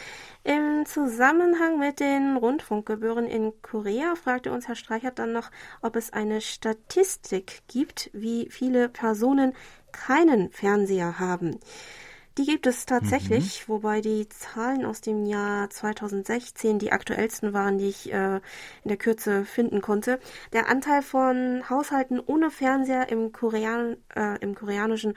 Im 0.43 0.85
Zusammenhang 0.85 1.79
mit 1.79 1.99
den 1.99 2.37
Rundfunkgebühren 2.37 3.25
in 3.25 3.51
Korea 3.63 4.13
fragte 4.13 4.51
uns 4.51 4.67
Herr 4.67 4.75
Streichert 4.75 5.17
dann 5.17 5.33
noch, 5.33 5.49
ob 5.81 5.95
es 5.95 6.13
eine 6.13 6.39
Statistik 6.39 7.63
gibt, 7.67 8.11
wie 8.13 8.47
viele 8.51 8.89
Personen 8.89 9.53
keinen 9.91 10.51
Fernseher 10.51 11.17
haben. 11.17 11.59
Die 12.37 12.45
gibt 12.45 12.67
es 12.67 12.85
tatsächlich, 12.85 13.67
mhm. 13.67 13.73
wobei 13.73 14.01
die 14.01 14.29
Zahlen 14.29 14.85
aus 14.85 15.01
dem 15.01 15.25
Jahr 15.25 15.71
2016 15.71 16.77
die 16.77 16.91
aktuellsten 16.91 17.51
waren, 17.51 17.79
die 17.79 17.89
ich 17.89 18.13
äh, 18.13 18.35
in 18.35 18.41
der 18.85 18.97
Kürze 18.97 19.43
finden 19.43 19.81
konnte. 19.81 20.19
Der 20.53 20.69
Anteil 20.69 21.01
von 21.01 21.67
Haushalten 21.67 22.19
ohne 22.19 22.51
Fernseher 22.51 23.09
im, 23.09 23.31
Korean, 23.31 23.97
äh, 24.15 24.37
im 24.39 24.53
koreanischen 24.53 25.15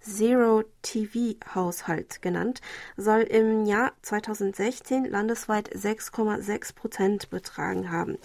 Zero-TV-Haushalt 0.00 2.22
genannt, 2.22 2.60
soll 2.96 3.22
im 3.22 3.64
Jahr 3.64 3.92
2016 4.02 5.06
landesweit 5.06 5.74
6,6 5.74 6.74
Prozent 6.74 7.30
betragen 7.30 7.90
haben. 7.90 8.18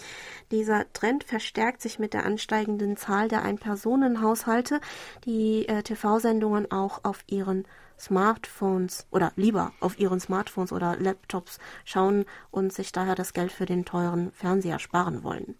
Dieser 0.50 0.92
Trend 0.92 1.24
verstärkt 1.24 1.80
sich 1.80 1.98
mit 1.98 2.12
der 2.14 2.26
ansteigenden 2.26 2.96
Zahl 2.96 3.28
der 3.28 3.42
Ein-Personen-Haushalte, 3.42 4.80
die 5.24 5.66
äh, 5.66 5.82
TV-Sendungen 5.82 6.70
auch 6.70 7.00
auf 7.04 7.24
ihren 7.26 7.66
Smartphones 7.98 9.06
oder 9.10 9.32
lieber 9.36 9.72
auf 9.80 9.98
ihren 9.98 10.20
Smartphones 10.20 10.72
oder 10.72 10.96
Laptops 10.96 11.58
schauen 11.84 12.24
und 12.50 12.72
sich 12.72 12.92
daher 12.92 13.14
das 13.14 13.32
Geld 13.32 13.52
für 13.52 13.66
den 13.66 13.84
teuren 13.84 14.32
Fernseher 14.32 14.78
sparen 14.78 15.22
wollen. 15.22 15.54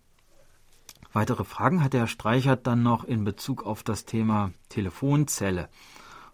Weitere 1.13 1.45
Fragen 1.45 1.83
hat 1.83 1.95
Herr 1.95 2.09
Streichert 2.09 2.67
dann 2.67 2.83
noch 2.83 3.05
in 3.05 3.25
Bezug 3.25 3.65
auf 3.65 3.83
das 3.83 4.05
Thema 4.05 4.53
Telefonzelle 4.69 5.69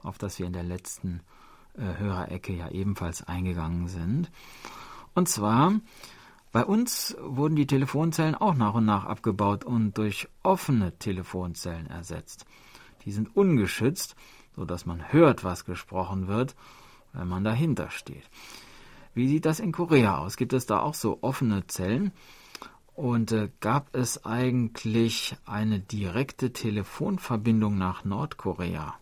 auf 0.03 0.19
das 0.19 0.39
wir 0.39 0.47
in 0.47 0.53
der 0.53 0.63
letzten 0.63 1.21
äh, 1.75 1.99
Hörerecke 1.99 2.53
ja 2.53 2.69
ebenfalls 2.69 3.27
eingegangen 3.27 3.89
sind. 3.89 4.31
Und 5.15 5.29
zwar, 5.29 5.75
bei 6.53 6.65
uns 6.65 7.17
wurden 7.21 7.57
die 7.57 7.67
Telefonzellen 7.67 8.35
auch 8.35 8.55
nach 8.55 8.75
und 8.75 8.85
nach 8.85 9.05
abgebaut 9.05 9.65
und 9.65 9.99
durch 9.99 10.29
offene 10.43 10.99
Telefonzellen 10.99 11.87
ersetzt. 11.87 12.47
Die 13.05 13.13
sind 13.13 13.35
ungeschützt, 13.37 14.15
sodass 14.57 14.87
man 14.87 15.13
hört, 15.13 15.45
was 15.45 15.65
gesprochen 15.65 16.29
wird, 16.29 16.55
wenn 17.13 17.29
man 17.29 17.45
dahinter 17.45 17.91
steht. 17.91 18.29
Wie 19.15 19.27
sieht 19.27 19.45
das 19.45 19.61
in 19.61 19.73
Korea 19.73 20.19
aus? 20.19 20.37
Gibt 20.37 20.53
es 20.53 20.67
da 20.67 20.81
auch 20.81 20.95
so 20.95 21.19
offene 21.23 21.67
Zellen? 21.67 22.13
Und 22.95 23.33
äh, 23.33 23.49
gab 23.61 23.95
es 23.95 24.25
eigentlich 24.25 25.37
eine 25.47 25.81
direkte 25.81 26.53
Telefonverbindung 26.53 27.79
nach 27.79 28.05
Nordkorea? 28.05 28.95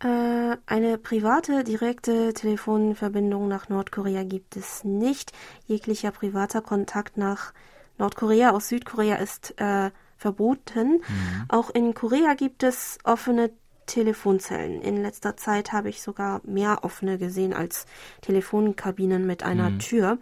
Äh, 0.00 0.56
eine 0.66 0.96
private, 0.96 1.64
direkte 1.64 2.32
Telefonverbindung 2.32 3.48
nach 3.48 3.68
Nordkorea 3.68 4.22
gibt 4.22 4.56
es 4.56 4.84
nicht. 4.84 5.32
Jeglicher 5.66 6.12
privater 6.12 6.62
Kontakt 6.62 7.16
nach 7.16 7.52
Nordkorea 7.98 8.50
aus 8.50 8.68
Südkorea 8.68 9.16
ist 9.16 9.60
äh, 9.60 9.90
verboten. 10.16 10.98
Mhm. 10.98 11.44
Auch 11.48 11.70
in 11.70 11.94
Korea 11.94 12.34
gibt 12.34 12.62
es 12.62 12.98
offene 13.02 13.50
Telefonzellen. 13.88 14.80
In 14.80 15.02
letzter 15.02 15.36
Zeit 15.36 15.72
habe 15.72 15.88
ich 15.88 16.00
sogar 16.00 16.40
mehr 16.44 16.84
offene 16.84 17.18
gesehen 17.18 17.52
als 17.52 17.86
Telefonkabinen 18.20 19.26
mit 19.26 19.42
einer 19.42 19.70
mhm. 19.70 19.78
Tür. 19.80 20.18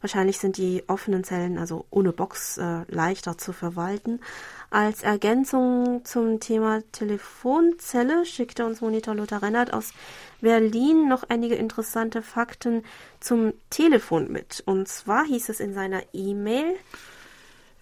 Wahrscheinlich 0.00 0.38
sind 0.38 0.56
die 0.56 0.84
offenen 0.86 1.24
Zellen, 1.24 1.58
also 1.58 1.84
ohne 1.90 2.12
Box, 2.12 2.56
äh, 2.56 2.84
leichter 2.88 3.36
zu 3.36 3.52
verwalten. 3.52 4.20
Als 4.70 5.02
Ergänzung 5.02 6.04
zum 6.04 6.40
Thema 6.40 6.82
Telefonzelle 6.92 8.24
schickte 8.24 8.64
uns 8.64 8.80
Monitor 8.80 9.14
Lothar 9.14 9.42
Rennert 9.42 9.74
aus 9.74 9.92
Berlin 10.40 11.08
noch 11.08 11.24
einige 11.28 11.56
interessante 11.56 12.22
Fakten 12.22 12.84
zum 13.20 13.52
Telefon 13.68 14.30
mit. 14.30 14.62
Und 14.64 14.88
zwar 14.88 15.24
hieß 15.24 15.48
es 15.48 15.60
in 15.60 15.74
seiner 15.74 16.02
E-Mail, 16.12 16.76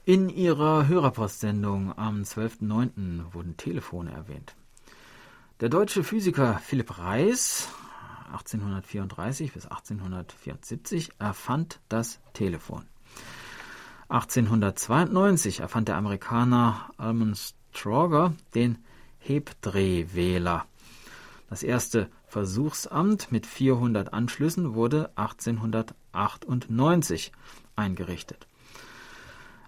in 0.08 0.28
ihrer 0.28 0.86
Hörerpostsendung 0.86 1.92
am 1.98 2.22
12.09. 2.22 3.34
wurden 3.34 3.56
Telefone 3.56 4.12
erwähnt. 4.12 4.54
Der 5.60 5.68
deutsche 5.70 6.04
Physiker 6.04 6.58
Philipp 6.58 6.98
Reis 6.98 7.70
1834 8.30 9.54
bis 9.54 9.64
1874 9.64 11.12
erfand 11.18 11.80
das 11.88 12.20
Telefon. 12.34 12.84
1892 14.10 15.60
erfand 15.60 15.88
der 15.88 15.96
Amerikaner 15.96 16.90
Almond 16.98 17.54
Stroger 17.72 18.34
den 18.54 18.84
Hebdrehwähler. 19.18 20.66
Das 21.48 21.62
erste 21.62 22.10
Versuchsamt 22.26 23.32
mit 23.32 23.46
400 23.46 24.12
Anschlüssen 24.12 24.74
wurde 24.74 25.10
1898 25.16 27.32
eingerichtet. 27.76 28.46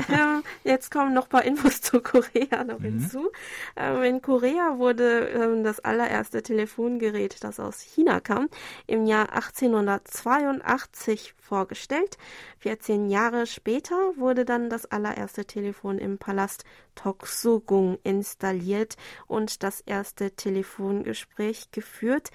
Ähm, 0.09 0.43
jetzt 0.65 0.91
kommen 0.91 1.13
noch 1.13 1.23
ein 1.23 1.29
paar 1.29 1.45
Infos 1.45 1.79
zu 1.81 2.01
Korea 2.01 2.65
noch 2.65 2.79
mhm. 2.79 2.83
hinzu. 2.83 3.31
Ähm, 3.77 4.03
in 4.03 4.21
Korea 4.21 4.77
wurde 4.77 5.29
ähm, 5.29 5.63
das 5.63 5.79
allererste 5.79 6.43
Telefongerät, 6.43 7.41
das 7.45 7.61
aus 7.61 7.79
China 7.79 8.19
kam, 8.19 8.49
im 8.85 9.05
Jahr 9.05 9.31
1882 9.31 11.33
vorgestellt. 11.37 12.17
14 12.59 13.09
Jahre 13.09 13.45
später 13.45 13.95
wurde 14.17 14.43
dann 14.43 14.69
das 14.69 14.85
allererste 14.85 15.45
Telefon 15.45 15.97
im 15.97 16.17
Palast 16.17 16.65
Toksugung 16.95 17.97
installiert 18.03 18.97
und 19.27 19.63
das 19.63 19.81
erste 19.81 20.31
Telefongespräch 20.73 21.71
geführt. 21.71 22.29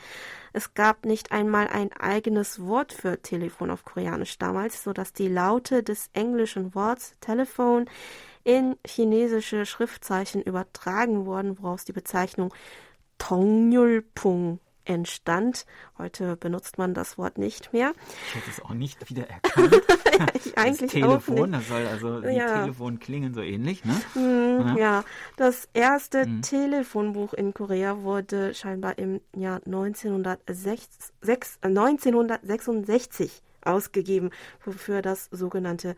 Es 0.52 0.74
gab 0.74 1.04
nicht 1.04 1.32
einmal 1.32 1.68
ein 1.68 1.92
eigenes 1.92 2.64
Wort 2.64 2.92
für 2.92 3.20
Telefon 3.20 3.70
auf 3.70 3.84
Koreanisch 3.84 4.38
damals, 4.38 4.82
so 4.82 4.92
dass 4.92 5.12
die 5.12 5.28
Laute 5.28 5.82
des 5.82 6.10
englischen 6.12 6.74
Worts 6.74 7.14
Telefon 7.20 7.86
in 8.44 8.76
chinesische 8.86 9.66
Schriftzeichen 9.66 10.42
übertragen 10.42 11.26
wurden, 11.26 11.58
woraus 11.60 11.84
die 11.84 11.92
Bezeichnung 11.92 12.54
Tongyulpung 13.18 14.60
entstand. 14.88 15.66
Heute 15.98 16.36
benutzt 16.36 16.78
man 16.78 16.94
das 16.94 17.18
Wort 17.18 17.38
nicht 17.38 17.72
mehr. 17.72 17.92
Ich 18.28 18.34
hätte 18.36 18.50
es 18.50 18.60
auch 18.64 18.74
nicht 18.74 19.08
wieder 19.10 19.28
erkannt. 19.28 19.74
Eigentlich 20.56 20.80
das 20.80 20.90
Telefon, 20.90 21.52
das 21.52 21.68
soll 21.68 21.86
also 21.86 22.22
wie 22.24 22.36
ja. 22.36 22.62
Telefon 22.62 22.98
klingen 22.98 23.34
so 23.34 23.42
ähnlich, 23.42 23.84
ne? 23.84 23.94
Mm, 24.14 24.76
ja. 24.76 24.76
ja. 24.78 25.04
das 25.36 25.68
erste 25.74 26.26
mm. 26.26 26.42
Telefonbuch 26.42 27.34
in 27.34 27.54
Korea 27.54 28.02
wurde 28.02 28.54
scheinbar 28.54 28.98
im 28.98 29.20
Jahr 29.36 29.60
1906, 29.66 31.12
1966 31.62 33.42
ausgegeben, 33.62 34.30
wofür 34.64 35.02
das 35.02 35.26
sogenannte 35.30 35.96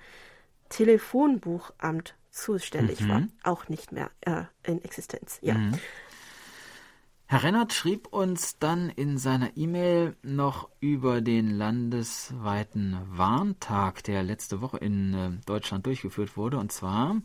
Telefonbuchamt 0.68 2.16
zuständig 2.30 3.00
mhm. 3.00 3.08
war. 3.08 3.22
Auch 3.42 3.68
nicht 3.68 3.92
mehr 3.92 4.10
äh, 4.22 4.42
in 4.64 4.82
Existenz. 4.82 5.38
Ja. 5.42 5.54
Mhm. 5.54 5.78
Herr 7.32 7.44
Rennert 7.44 7.72
schrieb 7.72 8.08
uns 8.08 8.58
dann 8.58 8.90
in 8.90 9.16
seiner 9.16 9.56
E-Mail 9.56 10.16
noch 10.24 10.68
über 10.80 11.20
den 11.20 11.48
landesweiten 11.48 12.98
Warntag, 13.06 14.02
der 14.02 14.24
letzte 14.24 14.60
Woche 14.60 14.78
in 14.78 15.14
äh, 15.14 15.30
Deutschland 15.46 15.86
durchgeführt 15.86 16.36
wurde. 16.36 16.58
Und 16.58 16.72
zwar 16.72 17.22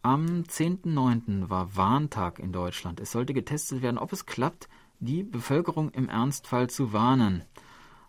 am 0.00 0.44
10.9. 0.44 1.50
war 1.50 1.76
Warntag 1.76 2.38
in 2.38 2.52
Deutschland. 2.52 2.98
Es 2.98 3.12
sollte 3.12 3.34
getestet 3.34 3.82
werden, 3.82 3.98
ob 3.98 4.14
es 4.14 4.24
klappt, 4.24 4.66
die 4.98 5.22
Bevölkerung 5.22 5.90
im 5.90 6.08
Ernstfall 6.08 6.70
zu 6.70 6.94
warnen. 6.94 7.44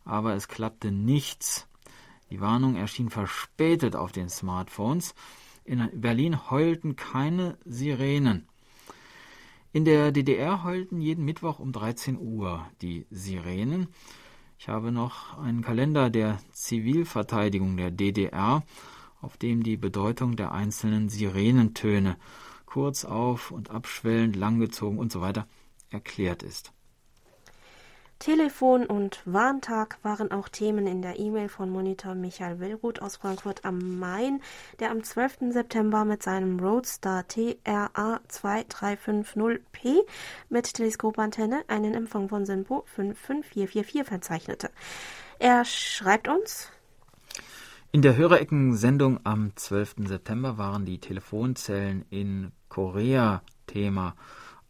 Aber 0.05 0.35
es 0.35 0.47
klappte 0.47 0.93
nichts. 0.93 1.67
Die 2.29 2.39
Warnung 2.39 2.77
erschien 2.77 3.09
verspätet 3.09 3.97
auf 3.97 4.13
den 4.13 4.29
Smartphones. 4.29 5.15
In 5.65 5.89
Berlin 5.99 6.49
heulten 6.49 6.95
keine 6.95 7.57
Sirenen. 7.65 8.47
In 9.73 9.83
der 9.83 10.11
DDR 10.11 10.63
heulten 10.63 11.01
jeden 11.01 11.25
Mittwoch 11.25 11.59
um 11.59 11.71
13 11.71 12.17
Uhr 12.17 12.65
die 12.81 13.05
Sirenen. 13.09 13.87
Ich 14.57 14.69
habe 14.69 14.91
noch 14.91 15.37
einen 15.37 15.61
Kalender 15.61 16.09
der 16.09 16.39
Zivilverteidigung 16.51 17.75
der 17.75 17.91
DDR, 17.91 18.63
auf 19.21 19.37
dem 19.37 19.63
die 19.63 19.77
Bedeutung 19.77 20.35
der 20.35 20.51
einzelnen 20.51 21.09
Sirenentöne 21.09 22.17
kurz 22.65 23.05
auf 23.05 23.51
und 23.51 23.69
abschwellend, 23.69 24.35
langgezogen 24.35 24.99
und 24.99 25.11
so 25.11 25.21
weiter 25.21 25.47
erklärt 25.89 26.43
ist. 26.43 26.73
Telefon 28.19 28.85
und 28.87 29.21
Warntag 29.25 29.99
waren 30.01 30.31
auch 30.31 30.49
Themen 30.49 30.87
in 30.87 31.03
der 31.03 31.19
E-Mail 31.19 31.49
von 31.49 31.69
Monitor 31.69 32.15
Michael 32.15 32.59
Willruth 32.59 33.01
aus 33.01 33.17
Frankfurt 33.17 33.63
am 33.63 33.99
Main, 33.99 34.41
der 34.79 34.89
am 34.89 35.03
12. 35.03 35.51
September 35.51 36.03
mit 36.03 36.23
seinem 36.23 36.59
Roadstar 36.59 37.27
TRA 37.27 38.19
2350P 38.27 39.99
mit 40.49 40.73
Teleskopantenne 40.73 41.63
einen 41.67 41.93
Empfang 41.93 42.27
von 42.27 42.45
SINPO 42.45 42.85
55444 42.87 44.03
verzeichnete. 44.03 44.71
Er 45.37 45.63
schreibt 45.63 46.27
uns, 46.27 46.71
in 47.91 48.01
der 48.01 48.17
Hörerecken-Sendung 48.17 49.19
am 49.23 49.55
12. 49.55 49.95
September 50.07 50.57
waren 50.57 50.85
die 50.85 50.99
Telefonzellen 50.99 52.03
in 52.09 52.51
Korea 52.67 53.41
Thema. 53.65 54.15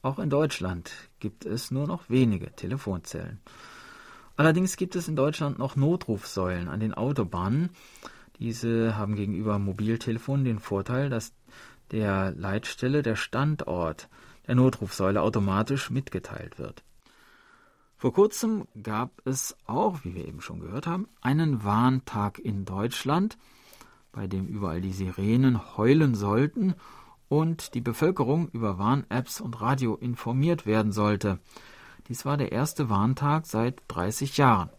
Auch 0.01 0.19
in 0.19 0.29
Deutschland 0.29 0.91
gibt 1.19 1.45
es 1.45 1.71
nur 1.71 1.87
noch 1.87 2.09
wenige 2.09 2.51
Telefonzellen. 2.55 3.39
Allerdings 4.35 4.77
gibt 4.77 4.95
es 4.95 5.07
in 5.07 5.15
Deutschland 5.15 5.57
noch 5.57 5.75
Notrufsäulen 5.75 6.67
an 6.67 6.79
den 6.79 6.93
Autobahnen. 6.93 7.71
Diese 8.39 8.95
haben 8.95 9.15
gegenüber 9.15 9.57
Mobiltelefonen 9.57 10.45
den 10.45 10.59
Vorteil, 10.59 11.09
dass 11.09 11.33
der 11.91 12.31
Leitstelle 12.31 13.01
der 13.01 13.15
Standort 13.15 14.09
der 14.45 14.55
Notrufsäule 14.55 15.21
automatisch 15.21 15.89
mitgeteilt 15.89 16.59
wird. 16.59 16.83
Vor 17.97 18.13
kurzem 18.13 18.67
gab 18.83 19.21
es 19.25 19.57
auch, 19.65 20.03
wie 20.03 20.13
wir 20.13 20.27
eben 20.27 20.41
schon 20.41 20.59
gehört 20.59 20.85
haben, 20.85 21.07
einen 21.21 21.63
Warntag 21.63 22.37
in 22.37 22.63
Deutschland, 22.63 23.39
bei 24.11 24.27
dem 24.27 24.45
überall 24.47 24.81
die 24.81 24.93
Sirenen 24.93 25.77
heulen 25.77 26.13
sollten 26.13 26.75
und 27.29 27.73
die 27.73 27.81
Bevölkerung 27.81 28.49
über 28.49 28.77
Warn-Apps 28.77 29.41
und 29.41 29.59
Radio 29.61 29.95
informiert 29.95 30.65
werden 30.65 30.91
sollte. 30.91 31.39
Dies 32.07 32.25
war 32.25 32.37
der 32.37 32.51
erste 32.51 32.89
Warntag 32.89 33.45
seit 33.45 33.81
30 33.89 34.37
Jahren. 34.37 34.69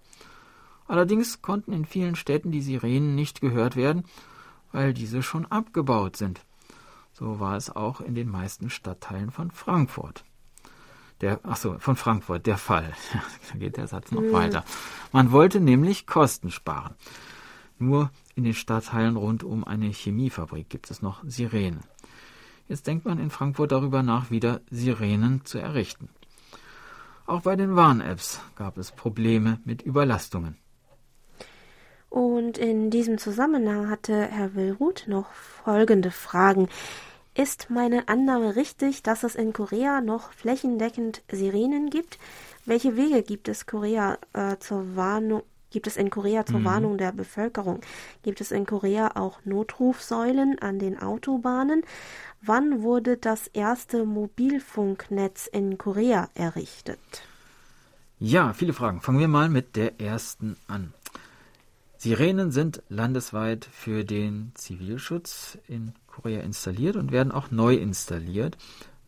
Allerdings 0.86 1.42
konnten 1.42 1.72
in 1.72 1.84
vielen 1.84 2.16
Städten 2.16 2.50
die 2.50 2.62
Sirenen 2.62 3.14
nicht 3.14 3.42
gehört 3.42 3.76
werden, 3.76 4.04
weil 4.72 4.94
diese 4.94 5.22
schon 5.22 5.46
abgebaut 5.46 6.16
sind. 6.16 6.40
So 7.12 7.40
war 7.40 7.56
es 7.56 7.74
auch 7.74 8.00
in 8.00 8.14
den 8.14 8.30
meisten 8.30 8.70
Stadtteilen 8.70 9.30
von 9.30 9.50
Frankfurt. 9.50 10.24
Der, 11.20 11.40
ach 11.42 11.56
so, 11.56 11.78
von 11.78 11.96
Frankfurt, 11.96 12.46
der 12.46 12.58
Fall. 12.58 12.92
da 13.52 13.58
geht 13.58 13.76
der 13.76 13.88
Satz 13.88 14.12
noch 14.12 14.22
mhm. 14.22 14.32
weiter. 14.32 14.64
Man 15.12 15.32
wollte 15.32 15.60
nämlich 15.60 16.06
Kosten 16.06 16.50
sparen. 16.50 16.94
Nur 17.78 18.10
in 18.34 18.44
den 18.44 18.54
Stadtteilen 18.54 19.16
rund 19.16 19.44
um 19.44 19.64
eine 19.64 19.88
Chemiefabrik 19.88 20.70
gibt 20.70 20.90
es 20.90 21.02
noch 21.02 21.22
Sirenen. 21.26 21.80
Jetzt 22.68 22.86
denkt 22.86 23.06
man 23.06 23.18
in 23.18 23.30
Frankfurt 23.30 23.72
darüber 23.72 24.02
nach, 24.02 24.30
wieder 24.30 24.60
Sirenen 24.70 25.44
zu 25.44 25.58
errichten. 25.58 26.10
Auch 27.26 27.42
bei 27.42 27.56
den 27.56 27.76
Warn-Apps 27.76 28.40
gab 28.56 28.78
es 28.78 28.92
Probleme 28.92 29.60
mit 29.64 29.82
Überlastungen. 29.82 30.56
Und 32.10 32.56
in 32.56 32.90
diesem 32.90 33.18
Zusammenhang 33.18 33.90
hatte 33.90 34.22
Herr 34.22 34.54
Willruth 34.54 35.04
noch 35.08 35.30
folgende 35.32 36.10
Fragen. 36.10 36.68
Ist 37.34 37.70
meine 37.70 38.08
Annahme 38.08 38.56
richtig, 38.56 39.02
dass 39.02 39.22
es 39.22 39.34
in 39.34 39.52
Korea 39.52 40.00
noch 40.00 40.32
flächendeckend 40.32 41.22
Sirenen 41.30 41.90
gibt? 41.90 42.18
Welche 42.64 42.96
Wege 42.96 43.22
gibt 43.22 43.48
es 43.48 43.66
Korea 43.66 44.18
äh, 44.32 44.56
zur 44.58 44.96
Warnung, 44.96 45.42
gibt 45.70 45.86
es 45.86 45.96
in 45.96 46.10
Korea 46.10 46.46
zur 46.46 46.60
mhm. 46.60 46.64
Warnung 46.64 46.98
der 46.98 47.12
Bevölkerung? 47.12 47.80
Gibt 48.22 48.40
es 48.40 48.50
in 48.50 48.66
Korea 48.66 49.16
auch 49.16 49.40
Notrufsäulen 49.44 50.58
an 50.58 50.78
den 50.78 50.98
Autobahnen? 50.98 51.82
Wann 52.40 52.82
wurde 52.82 53.16
das 53.16 53.48
erste 53.48 54.04
Mobilfunknetz 54.04 55.46
in 55.46 55.78
Korea 55.78 56.28
errichtet? 56.34 56.98
Ja, 58.18 58.52
viele 58.52 58.72
Fragen. 58.72 59.00
Fangen 59.00 59.20
wir 59.20 59.28
mal 59.28 59.48
mit 59.48 59.76
der 59.76 60.00
ersten 60.00 60.56
an. 60.66 60.92
Sirenen 61.98 62.52
sind 62.52 62.82
landesweit 62.88 63.64
für 63.64 64.04
den 64.04 64.52
Zivilschutz 64.54 65.58
in 65.66 65.94
Korea 66.06 66.40
installiert 66.40 66.96
und 66.96 67.10
werden 67.10 67.32
auch 67.32 67.50
neu 67.50 67.74
installiert, 67.74 68.56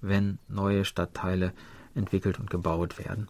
wenn 0.01 0.39
neue 0.49 0.85
Stadtteile 0.85 1.53
entwickelt 1.95 2.39
und 2.41 2.51
gebaut 2.51 2.99
werden. 2.99 3.29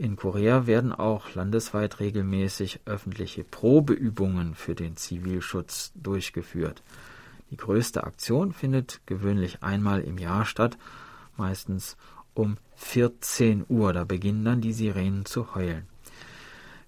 In 0.00 0.16
Korea 0.16 0.66
werden 0.66 0.94
auch 0.94 1.34
landesweit 1.34 2.00
regelmäßig 2.00 2.80
öffentliche 2.86 3.44
Probeübungen 3.44 4.54
für 4.54 4.74
den 4.74 4.96
Zivilschutz 4.96 5.92
durchgeführt. 5.94 6.82
Die 7.50 7.58
größte 7.58 8.04
Aktion 8.04 8.54
findet 8.54 9.02
gewöhnlich 9.04 9.62
einmal 9.62 10.00
im 10.00 10.16
Jahr 10.16 10.46
statt, 10.46 10.78
meistens 11.36 11.98
um 12.32 12.56
14 12.76 13.66
Uhr. 13.68 13.92
Da 13.92 14.04
beginnen 14.04 14.42
dann 14.42 14.62
die 14.62 14.72
Sirenen 14.72 15.26
zu 15.26 15.54
heulen. 15.54 15.86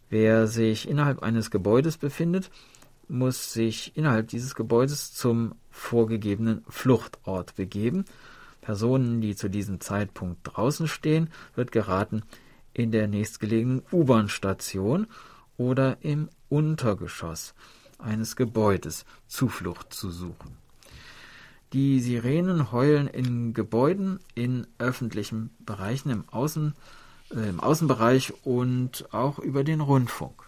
Wer 0.08 0.46
sich 0.46 0.88
innerhalb 0.88 1.22
eines 1.22 1.50
Gebäudes 1.50 1.98
befindet, 1.98 2.50
muss 3.08 3.52
sich 3.52 3.94
innerhalb 3.94 4.28
dieses 4.28 4.54
Gebäudes 4.54 5.12
zum 5.12 5.54
vorgegebenen 5.70 6.64
Fluchtort 6.66 7.56
begeben. 7.56 8.06
Personen, 8.62 9.20
die 9.20 9.36
zu 9.36 9.50
diesem 9.50 9.80
Zeitpunkt 9.80 10.38
draußen 10.44 10.88
stehen, 10.88 11.28
wird 11.54 11.72
geraten, 11.72 12.22
in 12.74 12.90
der 12.90 13.08
nächstgelegenen 13.08 13.82
U-Bahn-Station 13.92 15.06
oder 15.56 15.98
im 16.00 16.28
Untergeschoss 16.48 17.54
eines 17.98 18.36
Gebäudes 18.36 19.04
Zuflucht 19.26 19.92
zu 19.92 20.10
suchen. 20.10 20.56
Die 21.72 22.00
Sirenen 22.00 22.70
heulen 22.70 23.06
in 23.06 23.54
Gebäuden, 23.54 24.20
in 24.34 24.66
öffentlichen 24.78 25.50
Bereichen, 25.60 26.10
im, 26.10 26.28
Außen, 26.28 26.74
äh, 27.34 27.48
im 27.48 27.60
Außenbereich 27.60 28.34
und 28.44 29.06
auch 29.12 29.38
über 29.38 29.64
den 29.64 29.80
Rundfunk. 29.80 30.41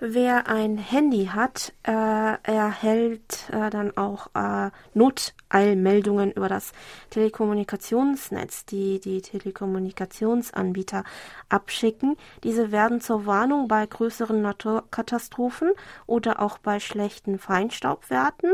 Wer 0.00 0.48
ein 0.48 0.76
Handy 0.76 1.26
hat, 1.26 1.72
äh, 1.84 1.92
erhält 1.92 3.48
äh, 3.52 3.70
dann 3.70 3.96
auch 3.96 4.26
äh, 4.34 4.70
Noteilmeldungen 4.92 6.32
über 6.32 6.48
das 6.48 6.72
Telekommunikationsnetz, 7.10 8.66
die 8.66 8.98
die 8.98 9.22
Telekommunikationsanbieter 9.22 11.04
abschicken. 11.48 12.16
Diese 12.42 12.72
werden 12.72 13.00
zur 13.00 13.24
Warnung 13.26 13.68
bei 13.68 13.86
größeren 13.86 14.42
Naturkatastrophen 14.42 15.70
oder 16.06 16.42
auch 16.42 16.58
bei 16.58 16.80
schlechten 16.80 17.38
Feinstaubwerten 17.38 18.52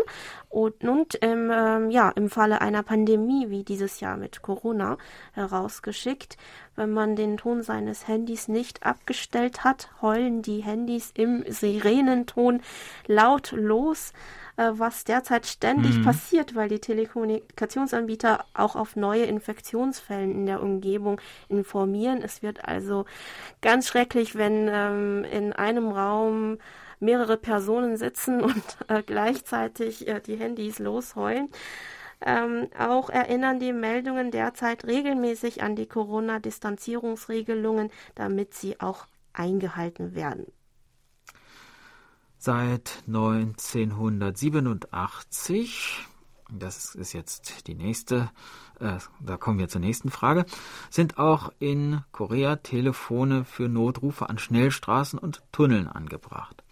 und, 0.50 0.85
und 0.85 1.14
im, 1.14 1.50
ähm, 1.50 1.90
ja, 1.90 2.11
im 2.11 2.29
Falle 2.29 2.61
einer 2.61 2.83
Pandemie 2.83 3.48
wie 3.48 3.64
dieses 3.64 4.00
Jahr 4.00 4.18
mit 4.18 4.42
Corona 4.42 4.98
herausgeschickt. 5.33 6.37
Wenn 6.80 6.92
man 6.92 7.14
den 7.14 7.36
Ton 7.36 7.62
seines 7.62 8.08
Handys 8.08 8.48
nicht 8.48 8.86
abgestellt 8.86 9.64
hat, 9.64 9.90
heulen 10.00 10.40
die 10.40 10.60
Handys 10.60 11.10
im 11.12 11.44
Sirenenton 11.46 12.62
laut 13.06 13.52
los, 13.52 14.14
äh, 14.56 14.70
was 14.72 15.04
derzeit 15.04 15.44
ständig 15.44 15.98
mhm. 15.98 16.04
passiert, 16.04 16.54
weil 16.54 16.70
die 16.70 16.78
Telekommunikationsanbieter 16.78 18.46
auch 18.54 18.76
auf 18.76 18.96
neue 18.96 19.24
Infektionsfällen 19.24 20.30
in 20.30 20.46
der 20.46 20.62
Umgebung 20.62 21.20
informieren. 21.50 22.22
Es 22.22 22.42
wird 22.42 22.64
also 22.64 23.04
ganz 23.60 23.86
schrecklich, 23.86 24.36
wenn 24.36 24.66
ähm, 24.72 25.26
in 25.30 25.52
einem 25.52 25.90
Raum 25.90 26.56
mehrere 26.98 27.36
Personen 27.36 27.98
sitzen 27.98 28.40
und 28.42 28.64
äh, 28.88 29.02
gleichzeitig 29.02 30.08
äh, 30.08 30.20
die 30.20 30.36
Handys 30.36 30.78
losheulen. 30.78 31.50
Ähm, 32.22 32.68
auch 32.78 33.09
erinnern 33.09 33.59
die 33.61 33.72
Meldungen 33.72 34.30
derzeit 34.30 34.85
regelmäßig 34.85 35.62
an 35.62 35.74
die 35.74 35.87
Corona-Distanzierungsregelungen, 35.87 37.88
damit 38.14 38.52
sie 38.54 38.78
auch 38.80 39.06
eingehalten 39.33 40.14
werden. 40.14 40.53
Seit 42.36 43.03
1987, 43.07 46.07
das 46.51 46.94
ist 46.94 47.12
jetzt 47.12 47.66
die 47.66 47.74
nächste, 47.74 48.30
äh, 48.80 48.99
da 49.20 49.36
kommen 49.36 49.59
wir 49.59 49.68
zur 49.68 49.82
nächsten 49.82 50.11
Frage, 50.11 50.47
sind 50.88 51.18
auch 51.18 51.53
in 51.59 52.01
Korea 52.12 52.57
Telefone 52.57 53.44
für 53.44 53.68
Notrufe 53.68 54.30
an 54.30 54.38
Schnellstraßen 54.38 55.18
und 55.18 55.42
Tunneln 55.53 55.86
angebracht. 55.86 56.64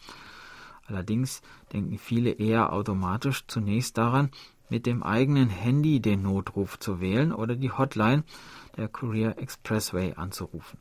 Allerdings 0.87 1.43
denken 1.72 1.99
viele 1.99 2.31
eher 2.31 2.72
automatisch 2.72 3.47
zunächst 3.47 3.99
daran, 3.99 4.31
mit 4.71 4.87
dem 4.87 5.03
eigenen 5.03 5.49
Handy 5.49 6.01
den 6.01 6.23
Notruf 6.23 6.79
zu 6.79 7.01
wählen 7.01 7.33
oder 7.33 7.57
die 7.57 7.71
Hotline 7.71 8.25
der 8.77 8.89
Korea 8.89 9.33
Expressway 9.33 10.14
anzurufen. 10.14 10.79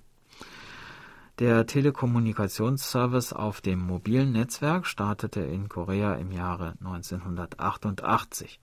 Der 1.40 1.68
Telekommunikationsservice 1.68 3.32
auf 3.32 3.62
dem 3.62 3.80
mobilen 3.80 4.32
Netzwerk 4.32 4.88
startete 4.88 5.42
in 5.42 5.70
Korea 5.70 6.16
im 6.16 6.32
Jahre 6.32 6.74
1988. 6.80 8.60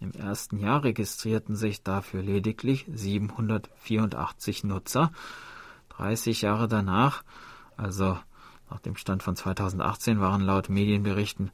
Im 0.00 0.12
ersten 0.12 0.58
Jahr 0.58 0.84
registrierten 0.84 1.56
sich 1.56 1.82
dafür 1.82 2.22
lediglich 2.22 2.86
784 2.92 4.64
Nutzer. 4.64 5.12
30 5.90 6.42
Jahre 6.42 6.68
danach, 6.68 7.22
Also 7.76 8.18
nach 8.70 8.80
dem 8.80 8.96
Stand 8.96 9.22
von 9.22 9.34
2018 9.34 10.20
waren 10.20 10.42
laut 10.42 10.68
Medienberichten 10.68 11.50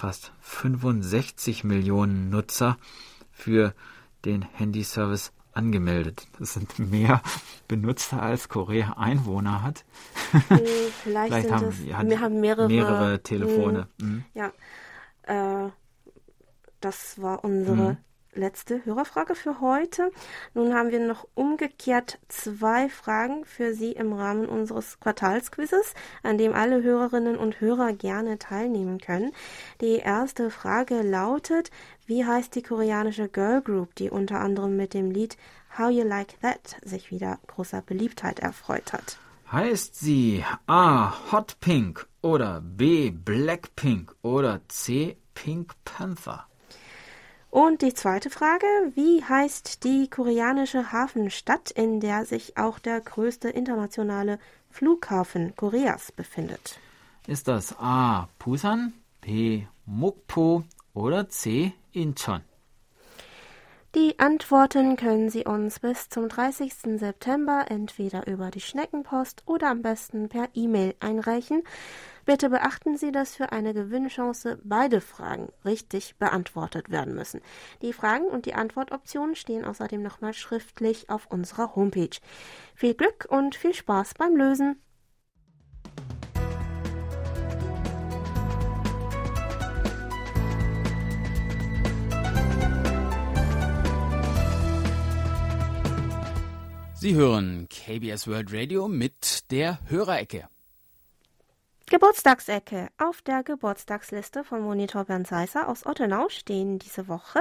fast 0.00 0.32
65 0.40 1.62
Millionen 1.62 2.30
Nutzer 2.30 2.78
für 3.30 3.74
den 4.24 4.40
Handyservice 4.40 5.30
angemeldet. 5.52 6.26
Das 6.38 6.54
sind 6.54 6.78
mehr 6.78 7.20
Benutzer 7.68 8.22
als 8.22 8.48
Korea 8.48 8.94
Einwohner 8.96 9.62
hat. 9.62 9.84
Hm, 10.30 10.40
vielleicht, 11.02 11.34
Vielleicht 11.34 11.52
haben, 11.52 11.68
es, 11.68 11.94
hat 11.94 12.08
wir 12.08 12.20
haben 12.20 12.40
mehrere, 12.40 12.68
mehrere 12.68 13.22
Telefone. 13.22 13.88
Mhm. 14.00 14.24
Ja, 14.32 14.52
äh, 15.24 15.68
das 16.80 17.20
war 17.20 17.44
unsere 17.44 17.76
mhm 17.76 17.96
letzte 18.34 18.84
Hörerfrage 18.84 19.34
für 19.34 19.60
heute. 19.60 20.10
Nun 20.54 20.74
haben 20.74 20.90
wir 20.90 21.00
noch 21.00 21.26
umgekehrt 21.34 22.18
zwei 22.28 22.88
Fragen 22.88 23.44
für 23.44 23.74
Sie 23.74 23.92
im 23.92 24.12
Rahmen 24.12 24.46
unseres 24.46 25.00
Quartalsquizzes, 25.00 25.94
an 26.22 26.38
dem 26.38 26.54
alle 26.54 26.82
Hörerinnen 26.82 27.36
und 27.36 27.60
Hörer 27.60 27.92
gerne 27.92 28.38
teilnehmen 28.38 28.98
können. 28.98 29.32
Die 29.80 29.96
erste 29.96 30.50
Frage 30.50 31.02
lautet, 31.02 31.70
wie 32.06 32.24
heißt 32.24 32.54
die 32.54 32.62
koreanische 32.62 33.28
Girl 33.28 33.60
Group, 33.62 33.94
die 33.96 34.10
unter 34.10 34.40
anderem 34.40 34.76
mit 34.76 34.94
dem 34.94 35.10
Lied 35.10 35.36
How 35.78 35.90
You 35.90 36.04
Like 36.04 36.40
That 36.40 36.76
sich 36.84 37.10
wieder 37.10 37.38
großer 37.46 37.82
Beliebtheit 37.82 38.40
erfreut 38.40 38.92
hat? 38.92 39.18
Heißt 39.50 39.96
sie 39.96 40.44
A. 40.66 41.32
Hot 41.32 41.58
Pink 41.60 42.06
oder 42.22 42.60
B. 42.60 43.10
Blackpink 43.10 44.14
oder 44.22 44.60
C. 44.68 45.16
Pink 45.34 45.74
Panther? 45.84 46.49
Und 47.50 47.82
die 47.82 47.94
zweite 47.94 48.30
Frage, 48.30 48.66
wie 48.94 49.24
heißt 49.24 49.82
die 49.82 50.08
koreanische 50.08 50.92
Hafenstadt, 50.92 51.72
in 51.72 51.98
der 51.98 52.24
sich 52.24 52.56
auch 52.56 52.78
der 52.78 53.00
größte 53.00 53.48
internationale 53.48 54.38
Flughafen 54.70 55.56
Koreas 55.56 56.12
befindet? 56.12 56.78
Ist 57.26 57.48
das 57.48 57.76
A. 57.78 58.28
Busan, 58.38 58.92
B. 59.20 59.64
Mokpo 59.84 60.62
oder 60.94 61.28
C. 61.28 61.72
Incheon? 61.92 62.42
Die 63.96 64.20
Antworten 64.20 64.94
können 64.94 65.30
Sie 65.30 65.44
uns 65.44 65.80
bis 65.80 66.08
zum 66.08 66.28
30. 66.28 66.72
September 67.00 67.64
entweder 67.68 68.28
über 68.28 68.52
die 68.52 68.60
Schneckenpost 68.60 69.42
oder 69.46 69.70
am 69.70 69.82
besten 69.82 70.28
per 70.28 70.48
E-Mail 70.54 70.94
einreichen. 71.00 71.64
Bitte 72.30 72.48
beachten 72.48 72.96
Sie, 72.96 73.10
dass 73.10 73.34
für 73.34 73.50
eine 73.50 73.74
Gewinnchance 73.74 74.60
beide 74.62 75.00
Fragen 75.00 75.48
richtig 75.64 76.14
beantwortet 76.20 76.88
werden 76.88 77.12
müssen. 77.12 77.40
Die 77.82 77.92
Fragen 77.92 78.26
und 78.26 78.46
die 78.46 78.54
Antwortoptionen 78.54 79.34
stehen 79.34 79.64
außerdem 79.64 80.00
nochmal 80.00 80.32
schriftlich 80.32 81.10
auf 81.10 81.26
unserer 81.26 81.74
Homepage. 81.74 82.16
Viel 82.76 82.94
Glück 82.94 83.26
und 83.28 83.56
viel 83.56 83.74
Spaß 83.74 84.14
beim 84.14 84.36
Lösen! 84.36 84.80
Sie 96.94 97.14
hören 97.16 97.68
KBS 97.68 98.28
World 98.28 98.52
Radio 98.52 98.86
mit 98.86 99.50
der 99.50 99.80
Hörerecke. 99.88 100.48
Geburtstagsecke. 101.90 102.88
Auf 102.98 103.20
der 103.20 103.42
Geburtstagsliste 103.42 104.44
von 104.44 104.62
Monitor 104.62 105.06
Bernd 105.06 105.26
Seisser 105.26 105.68
aus 105.68 105.84
Ottenau 105.84 106.28
stehen 106.28 106.78
diese 106.78 107.08
Woche 107.08 107.40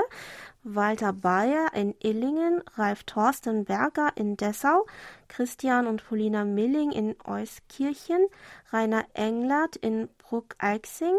Walter 0.63 1.13
Bayer 1.13 1.67
in 1.75 1.93
Illingen, 1.99 2.63
Ralf 2.73 3.03
Thorsten 3.03 3.65
Berger 3.65 4.09
in 4.15 4.37
Dessau, 4.37 4.87
Christian 5.27 5.85
und 5.85 6.03
Polina 6.03 6.45
Milling 6.45 6.91
in 6.91 7.15
Euskirchen, 7.25 8.25
Rainer 8.71 9.05
Englert 9.13 9.75
in 9.75 10.09
Bruck-Eichsing, 10.17 11.15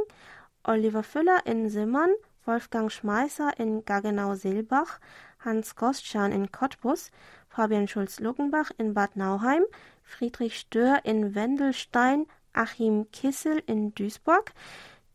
Oliver 0.65 1.05
Füller 1.05 1.47
in 1.47 1.71
Simmern, 1.71 2.11
Wolfgang 2.47 2.91
Schmeißer 2.91 3.61
in 3.61 3.85
Gaggenau-Silbach, 3.85 4.99
Hans 5.45 5.77
Gostschan 5.77 6.33
in 6.33 6.51
Cottbus, 6.51 7.13
Fabian 7.49 7.87
Schulz-Luckenbach 7.87 8.73
in 8.77 8.93
Bad 8.93 9.15
Nauheim, 9.15 9.63
Friedrich 10.03 10.59
Stör 10.59 11.05
in 11.05 11.37
Wendelstein, 11.37 12.27
Achim 12.53 13.11
Kissel 13.13 13.63
in 13.67 13.95
Duisburg, 13.95 14.53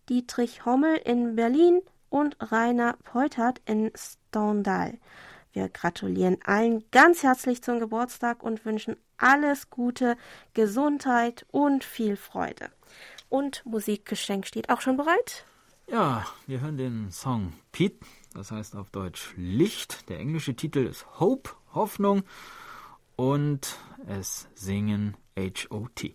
Dietrich 0.09 0.65
Hommel 0.65 0.95
in 0.97 1.35
Berlin 1.35 1.81
und 2.09 2.37
Rainer 2.39 2.97
Peutert 3.03 3.61
in 3.65 3.91
Stondal. 3.95 4.97
Wir 5.51 5.69
gratulieren 5.69 6.37
allen 6.43 6.83
ganz 6.91 7.23
herzlich 7.23 7.61
zum 7.61 7.79
Geburtstag 7.79 8.43
und 8.43 8.65
wünschen 8.65 8.97
alles 9.17 9.69
Gute, 9.69 10.17
Gesundheit 10.53 11.45
und 11.51 11.83
viel 11.83 12.17
Freude. 12.17 12.69
Und 13.29 13.65
Musikgeschenk 13.65 14.45
steht 14.45 14.69
auch 14.69 14.81
schon 14.81 14.97
bereit? 14.97 15.45
Ja, 15.89 16.25
wir 16.47 16.61
hören 16.61 16.77
den 16.77 17.11
Song 17.11 17.53
Pete, 17.71 18.05
das 18.33 18.51
heißt 18.51 18.75
auf 18.75 18.89
Deutsch 18.89 19.33
Licht. 19.37 20.09
Der 20.09 20.19
englische 20.19 20.55
Titel 20.55 20.79
ist 20.79 21.05
Hope, 21.19 21.51
Hoffnung 21.73 22.23
und 23.15 23.77
es 24.07 24.47
singen 24.55 25.15
H.O.T. 25.37 26.13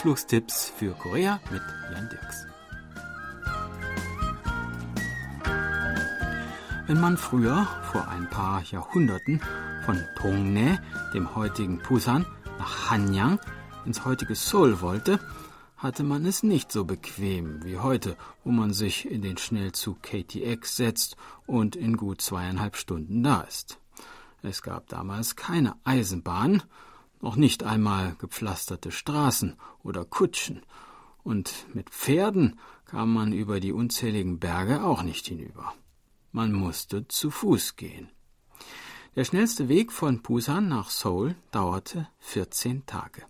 Ausflugstipps 0.00 0.72
für 0.78 0.94
Korea 0.94 1.38
mit 1.50 1.60
Jan 1.92 2.08
Dirks. 2.08 2.46
Wenn 6.86 6.98
man 6.98 7.18
früher, 7.18 7.68
vor 7.92 8.08
ein 8.08 8.30
paar 8.30 8.62
Jahrhunderten, 8.62 9.42
von 9.84 10.02
Dongnae, 10.18 10.78
dem 11.12 11.34
heutigen 11.34 11.82
Busan, 11.86 12.24
nach 12.58 12.90
Hanyang, 12.90 13.38
ins 13.84 14.06
heutige 14.06 14.34
Seoul 14.34 14.80
wollte, 14.80 15.20
hatte 15.76 16.02
man 16.02 16.24
es 16.24 16.42
nicht 16.42 16.72
so 16.72 16.86
bequem 16.86 17.62
wie 17.62 17.76
heute, 17.76 18.16
wo 18.42 18.52
man 18.52 18.72
sich 18.72 19.06
in 19.06 19.20
den 19.20 19.36
Schnellzug 19.36 20.02
KTX 20.02 20.76
setzt 20.78 21.18
und 21.44 21.76
in 21.76 21.98
gut 21.98 22.22
zweieinhalb 22.22 22.76
Stunden 22.76 23.22
da 23.22 23.42
ist. 23.42 23.78
Es 24.42 24.62
gab 24.62 24.88
damals 24.88 25.36
keine 25.36 25.74
Eisenbahn, 25.84 26.62
noch 27.20 27.36
nicht 27.36 27.62
einmal 27.62 28.14
gepflasterte 28.16 28.90
Straßen 28.90 29.56
oder 29.82 30.04
Kutschen, 30.04 30.62
und 31.22 31.66
mit 31.74 31.90
Pferden 31.90 32.58
kam 32.86 33.12
man 33.12 33.32
über 33.32 33.60
die 33.60 33.72
unzähligen 33.72 34.38
Berge 34.38 34.82
auch 34.82 35.02
nicht 35.02 35.26
hinüber. 35.26 35.74
Man 36.32 36.52
musste 36.52 37.06
zu 37.08 37.30
Fuß 37.30 37.76
gehen. 37.76 38.10
Der 39.16 39.24
schnellste 39.24 39.68
Weg 39.68 39.92
von 39.92 40.22
Busan 40.22 40.68
nach 40.68 40.88
Seoul 40.88 41.34
dauerte 41.50 42.08
14 42.20 42.86
Tage. 42.86 43.22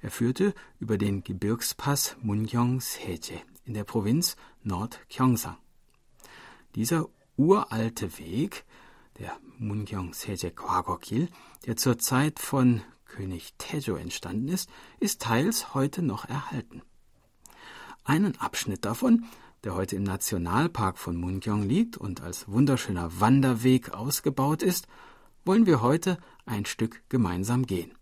Er 0.00 0.10
führte 0.10 0.54
über 0.78 0.96
den 0.96 1.22
Gebirgspass 1.22 2.16
Mungyong-seje 2.22 3.40
in 3.66 3.74
der 3.74 3.84
Provinz 3.84 4.36
Nord-Gyeongsang. 4.62 5.58
Dieser 6.74 7.08
uralte 7.36 8.18
Weg 8.18 8.64
der 9.20 9.38
Mungyong 9.58 10.14
Seje 10.14 10.50
Kwagokil, 10.50 11.28
der 11.66 11.76
zur 11.76 11.98
Zeit 11.98 12.38
von 12.38 12.80
König 13.04 13.52
Tejo 13.58 13.96
entstanden 13.96 14.48
ist, 14.48 14.70
ist 14.98 15.20
teils 15.20 15.74
heute 15.74 16.00
noch 16.02 16.24
erhalten. 16.24 16.82
Einen 18.02 18.38
Abschnitt 18.38 18.84
davon, 18.84 19.26
der 19.62 19.74
heute 19.74 19.96
im 19.96 20.04
Nationalpark 20.04 20.96
von 20.96 21.16
Mungyong 21.16 21.68
liegt 21.68 21.98
und 21.98 22.22
als 22.22 22.48
wunderschöner 22.48 23.20
Wanderweg 23.20 23.92
ausgebaut 23.92 24.62
ist, 24.62 24.86
wollen 25.44 25.66
wir 25.66 25.82
heute 25.82 26.18
ein 26.46 26.64
Stück 26.64 27.02
gemeinsam 27.10 27.66
gehen. 27.66 27.92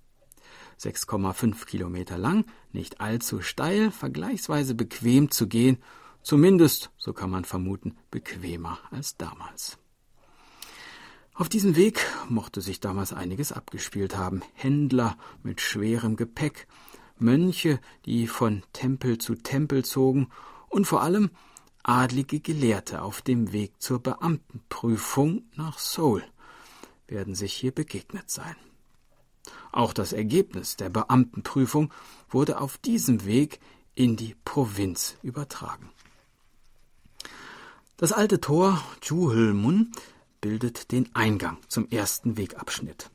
6,5 0.79 1.66
Kilometer 1.66 2.16
lang, 2.16 2.45
nicht 2.71 3.01
allzu 3.01 3.43
steil, 3.43 3.91
vergleichsweise 3.91 4.77
bequem 4.77 5.33
zu 5.33 5.49
gehen, 5.49 5.79
zumindest, 6.23 6.93
so 6.97 7.12
kann 7.12 7.31
man 7.31 7.45
vermuten, 7.45 7.97
bequemer 8.12 8.79
als 8.93 9.16
damals. 9.16 9.79
Auf 11.39 11.49
diesem 11.49 11.76
Weg 11.76 12.05
mochte 12.28 12.61
sich 12.61 12.80
damals 12.80 13.12
einiges 13.12 13.53
abgespielt 13.53 14.16
haben. 14.16 14.43
Händler 14.55 15.16
mit 15.45 15.61
schwerem 15.61 16.16
Gepäck, 16.16 16.66
Mönche, 17.16 17.78
die 18.07 18.26
von 18.26 18.64
Tempel 18.72 19.18
zu 19.18 19.36
Tempel 19.36 19.84
zogen 19.84 20.30
und 20.68 20.86
vor 20.86 21.01
allem 21.01 21.30
adlige 21.84 22.41
Gelehrte 22.41 23.03
auf 23.03 23.22
dem 23.22 23.53
Weg 23.53 23.80
zur 23.80 24.01
Beamtenprüfung 24.03 25.45
nach 25.55 25.78
Seoul 25.78 26.24
werden 27.07 27.36
sich 27.36 27.53
hier 27.53 27.70
begegnet 27.70 28.28
sein. 28.32 28.57
Auch 29.70 29.93
das 29.93 30.12
Ergebnis 30.12 30.74
der 30.74 30.89
Beamtenprüfung 30.89 31.95
wurde 32.28 32.61
auf 32.61 32.78
diesem 32.78 33.24
Weg 33.26 33.61
in 33.95 34.16
die 34.16 34.34
Provinz 34.45 35.16
übertragen. 35.22 35.89
Das 37.97 38.11
alte 38.11 38.41
Tor 38.41 38.82
Juhulmun 39.05 39.93
bildet 40.41 40.93
den 40.93 41.14
Eingang 41.14 41.59
zum 41.68 41.89
ersten 41.89 42.36
Wegabschnitt. 42.36 43.11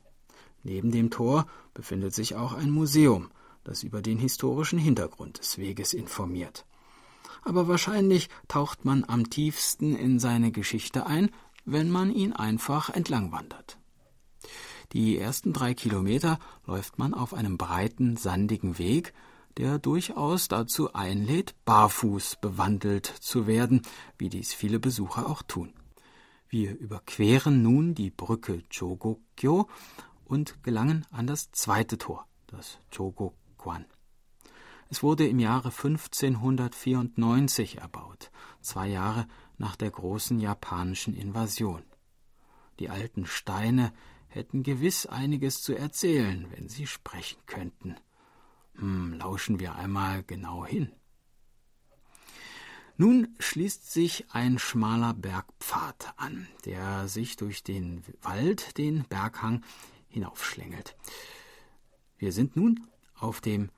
Neben 0.62 0.90
dem 0.90 1.10
Tor 1.10 1.46
befindet 1.74 2.14
sich 2.14 2.34
auch 2.36 2.54
ein 2.54 2.70
Museum, 2.70 3.30
das 3.64 3.82
über 3.82 4.02
den 4.02 4.18
historischen 4.18 4.78
Hintergrund 4.78 5.38
des 5.38 5.58
Weges 5.58 5.94
informiert. 5.94 6.64
Aber 7.42 7.68
wahrscheinlich 7.68 8.28
taucht 8.48 8.84
man 8.84 9.04
am 9.04 9.28
tiefsten 9.28 9.94
in 9.94 10.18
seine 10.18 10.52
Geschichte 10.52 11.06
ein, 11.06 11.30
wenn 11.64 11.90
man 11.90 12.10
ihn 12.10 12.32
einfach 12.32 12.90
entlangwandert. 12.90 13.78
Die 14.92 15.18
ersten 15.18 15.52
drei 15.52 15.74
Kilometer 15.74 16.38
läuft 16.66 16.98
man 16.98 17.14
auf 17.14 17.34
einem 17.34 17.58
breiten, 17.58 18.16
sandigen 18.16 18.78
Weg, 18.78 19.12
der 19.56 19.78
durchaus 19.78 20.48
dazu 20.48 20.94
einlädt, 20.94 21.54
barfuß 21.64 22.36
bewandelt 22.40 23.06
zu 23.06 23.46
werden, 23.46 23.82
wie 24.18 24.28
dies 24.28 24.52
viele 24.52 24.78
Besucher 24.78 25.28
auch 25.28 25.42
tun. 25.42 25.72
Wir 26.54 26.78
überqueren 26.78 27.62
nun 27.62 27.96
die 27.96 28.12
Brücke 28.12 28.62
Chogokyo 28.70 29.68
und 30.24 30.62
gelangen 30.62 31.04
an 31.10 31.26
das 31.26 31.50
zweite 31.50 31.98
Tor, 31.98 32.28
das 32.46 32.78
Chogokwan. 32.94 33.86
Es 34.88 35.02
wurde 35.02 35.26
im 35.26 35.40
Jahre 35.40 35.70
1594 35.70 37.78
erbaut, 37.78 38.30
zwei 38.60 38.86
Jahre 38.86 39.26
nach 39.58 39.74
der 39.74 39.90
großen 39.90 40.38
japanischen 40.38 41.16
Invasion. 41.16 41.82
Die 42.78 42.88
alten 42.88 43.26
Steine 43.26 43.92
hätten 44.28 44.62
gewiss 44.62 45.06
einiges 45.06 45.60
zu 45.60 45.76
erzählen, 45.76 46.46
wenn 46.52 46.68
sie 46.68 46.86
sprechen 46.86 47.40
könnten. 47.46 47.96
Hm, 48.76 49.14
lauschen 49.14 49.58
wir 49.58 49.74
einmal 49.74 50.22
genau 50.22 50.64
hin. 50.64 50.92
Nun 52.96 53.34
schließt 53.40 53.92
sich 53.92 54.26
ein 54.30 54.60
schmaler 54.60 55.14
Bergpfad 55.14 56.14
an, 56.16 56.46
der 56.64 57.08
sich 57.08 57.36
durch 57.36 57.64
den 57.64 58.04
Wald 58.22 58.78
den 58.78 59.02
Berghang 59.08 59.64
hinaufschlängelt. 60.06 60.96
Wir 62.18 62.30
sind 62.30 62.54
nun 62.54 62.86
auf 63.16 63.40
dem 63.40 63.70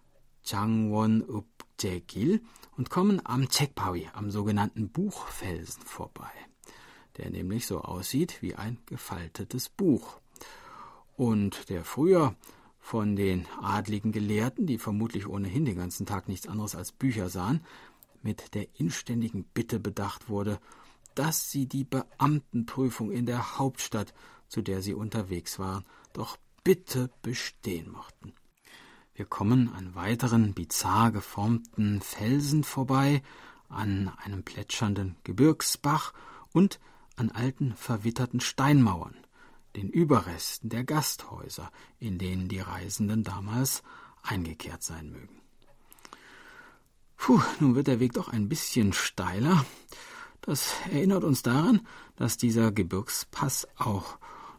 Changwon 0.44 1.22
Upjegil 1.22 2.42
und 2.76 2.90
kommen 2.90 3.22
am 3.24 3.48
Chekpawi, 3.48 4.10
am 4.12 4.30
sogenannten 4.30 4.90
Buchfelsen 4.90 5.82
vorbei, 5.82 6.30
der 7.16 7.30
nämlich 7.30 7.66
so 7.66 7.80
aussieht 7.80 8.42
wie 8.42 8.54
ein 8.54 8.76
gefaltetes 8.84 9.70
Buch. 9.70 10.20
Und 11.16 11.70
der 11.70 11.84
früher 11.84 12.36
von 12.78 13.16
den 13.16 13.46
adligen 13.62 14.12
Gelehrten, 14.12 14.66
die 14.66 14.76
vermutlich 14.76 15.26
ohnehin 15.26 15.64
den 15.64 15.78
ganzen 15.78 16.04
Tag 16.04 16.28
nichts 16.28 16.46
anderes 16.46 16.76
als 16.76 16.92
Bücher 16.92 17.30
sahen, 17.30 17.64
mit 18.26 18.54
der 18.56 18.66
inständigen 18.80 19.44
Bitte 19.44 19.78
bedacht 19.78 20.28
wurde, 20.28 20.58
dass 21.14 21.48
sie 21.52 21.66
die 21.66 21.84
Beamtenprüfung 21.84 23.12
in 23.12 23.24
der 23.24 23.56
Hauptstadt, 23.56 24.12
zu 24.48 24.62
der 24.62 24.82
sie 24.82 24.94
unterwegs 24.94 25.60
waren, 25.60 25.84
doch 26.12 26.36
bitte 26.64 27.08
bestehen 27.22 27.88
mochten. 27.92 28.32
Wir 29.14 29.26
kommen 29.26 29.72
an 29.72 29.94
weiteren 29.94 30.54
bizarr 30.54 31.12
geformten 31.12 32.02
Felsen 32.02 32.64
vorbei, 32.64 33.22
an 33.68 34.10
einem 34.18 34.42
plätschernden 34.42 35.14
Gebirgsbach 35.22 36.12
und 36.52 36.80
an 37.14 37.30
alten 37.30 37.76
verwitterten 37.76 38.40
Steinmauern, 38.40 39.16
den 39.76 39.88
Überresten 39.88 40.68
der 40.68 40.82
Gasthäuser, 40.82 41.70
in 42.00 42.18
denen 42.18 42.48
die 42.48 42.60
Reisenden 42.60 43.22
damals 43.22 43.84
eingekehrt 44.22 44.82
sein 44.82 45.10
mögen. 45.12 45.45
Puh, 47.16 47.40
nun 47.60 47.74
wird 47.74 47.86
der 47.86 48.00
Weg 48.00 48.12
doch 48.12 48.28
ein 48.28 48.48
bisschen 48.48 48.92
steiler. 48.92 49.64
Das 50.42 50.74
erinnert 50.92 51.24
uns 51.24 51.42
daran, 51.42 51.86
dass 52.16 52.36
dieser 52.36 52.70
Gebirgspass 52.70 53.66
auch 53.76 54.18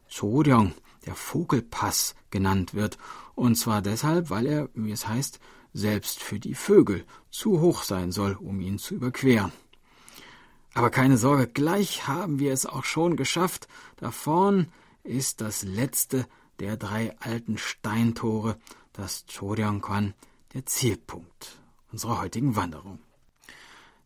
Choryong, 0.10 0.74
der 1.05 1.16
Vogelpass, 1.16 2.16
genannt 2.30 2.74
wird, 2.74 2.97
und 3.36 3.55
zwar 3.55 3.82
deshalb, 3.82 4.30
weil 4.30 4.45
er, 4.45 4.70
wie 4.74 4.91
es 4.91 5.08
heißt, 5.08 5.39
selbst 5.74 6.22
für 6.22 6.39
die 6.39 6.55
Vögel 6.55 7.05
zu 7.30 7.62
hoch 7.62 7.84
sein 7.84 8.12
soll, 8.12 8.34
um 8.34 8.60
ihn 8.60 8.80
zu 8.80 8.95
überqueren. 8.95 9.53
Aber 10.74 10.89
keine 10.89 11.18
Sorge, 11.18 11.47
gleich 11.47 12.08
haben 12.08 12.39
wir 12.39 12.51
es 12.51 12.66
auch 12.66 12.84
schon 12.84 13.16
geschafft. 13.16 13.68
Da 13.95 14.12
vorn 14.12 14.68
ist 15.03 15.41
das 15.41 15.64
letzte 15.64 16.28
der 16.60 16.78
drei 16.78 17.18
alten 17.20 17.58
Steintore, 17.58 18.58
das 18.93 19.26
Choryangkwan, 19.28 20.14
der 20.53 20.66
Zielpunkt 20.66 21.60
unserer 21.91 22.21
heutigen 22.21 22.55
Wanderung. 22.55 22.99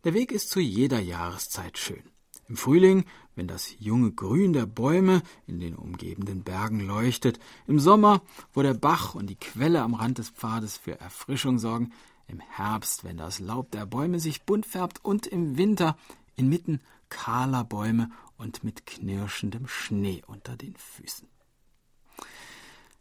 Der 0.03 0.13
Weg 0.13 0.31
ist 0.31 0.49
zu 0.49 0.59
jeder 0.59 0.99
Jahreszeit 0.99 1.77
schön. 1.77 2.03
Im 2.47 2.57
Frühling, 2.57 3.05
wenn 3.35 3.47
das 3.47 3.75
junge 3.79 4.11
Grün 4.11 4.51
der 4.51 4.65
Bäume 4.65 5.21
in 5.47 5.59
den 5.59 5.75
umgebenden 5.75 6.43
Bergen 6.43 6.81
leuchtet, 6.81 7.39
im 7.67 7.79
Sommer, 7.79 8.21
wo 8.53 8.61
der 8.61 8.73
Bach 8.73 9.15
und 9.15 9.27
die 9.27 9.35
Quelle 9.35 9.81
am 9.81 9.93
Rand 9.93 10.17
des 10.17 10.31
Pfades 10.31 10.77
für 10.77 10.99
Erfrischung 10.99 11.59
sorgen, 11.59 11.93
im 12.27 12.39
Herbst, 12.39 13.03
wenn 13.03 13.17
das 13.17 13.39
Laub 13.39 13.71
der 13.71 13.85
Bäume 13.85 14.19
sich 14.19 14.43
bunt 14.43 14.65
färbt 14.65 15.03
und 15.03 15.27
im 15.27 15.57
Winter 15.57 15.97
inmitten 16.35 16.81
kahler 17.09 17.63
Bäume 17.63 18.09
und 18.37 18.63
mit 18.63 18.85
knirschendem 18.85 19.67
Schnee 19.67 20.23
unter 20.27 20.57
den 20.57 20.75
Füßen. 20.75 21.27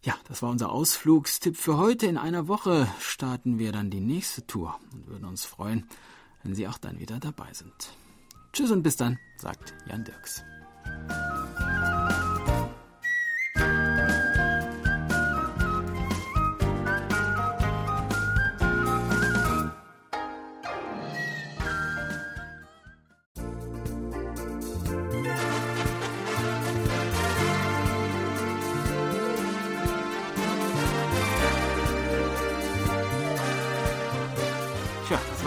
Ja, 0.02 0.14
das 0.28 0.42
war 0.42 0.50
unser 0.50 0.70
Ausflugstipp 0.70 1.56
für 1.56 1.76
heute. 1.76 2.06
In 2.06 2.16
einer 2.16 2.48
Woche 2.48 2.88
starten 3.00 3.58
wir 3.58 3.70
dann 3.70 3.90
die 3.90 4.00
nächste 4.00 4.46
Tour 4.46 4.78
und 4.92 5.06
würden 5.06 5.26
uns 5.26 5.44
freuen, 5.44 5.86
wenn 6.42 6.54
Sie 6.54 6.66
auch 6.68 6.78
dann 6.78 6.98
wieder 7.00 7.20
dabei 7.20 7.52
sind. 7.52 7.92
Tschüss 8.52 8.70
und 8.70 8.82
bis 8.82 8.96
dann, 8.96 9.18
sagt 9.36 9.74
Jan 9.86 10.04
Dirks. 10.04 10.42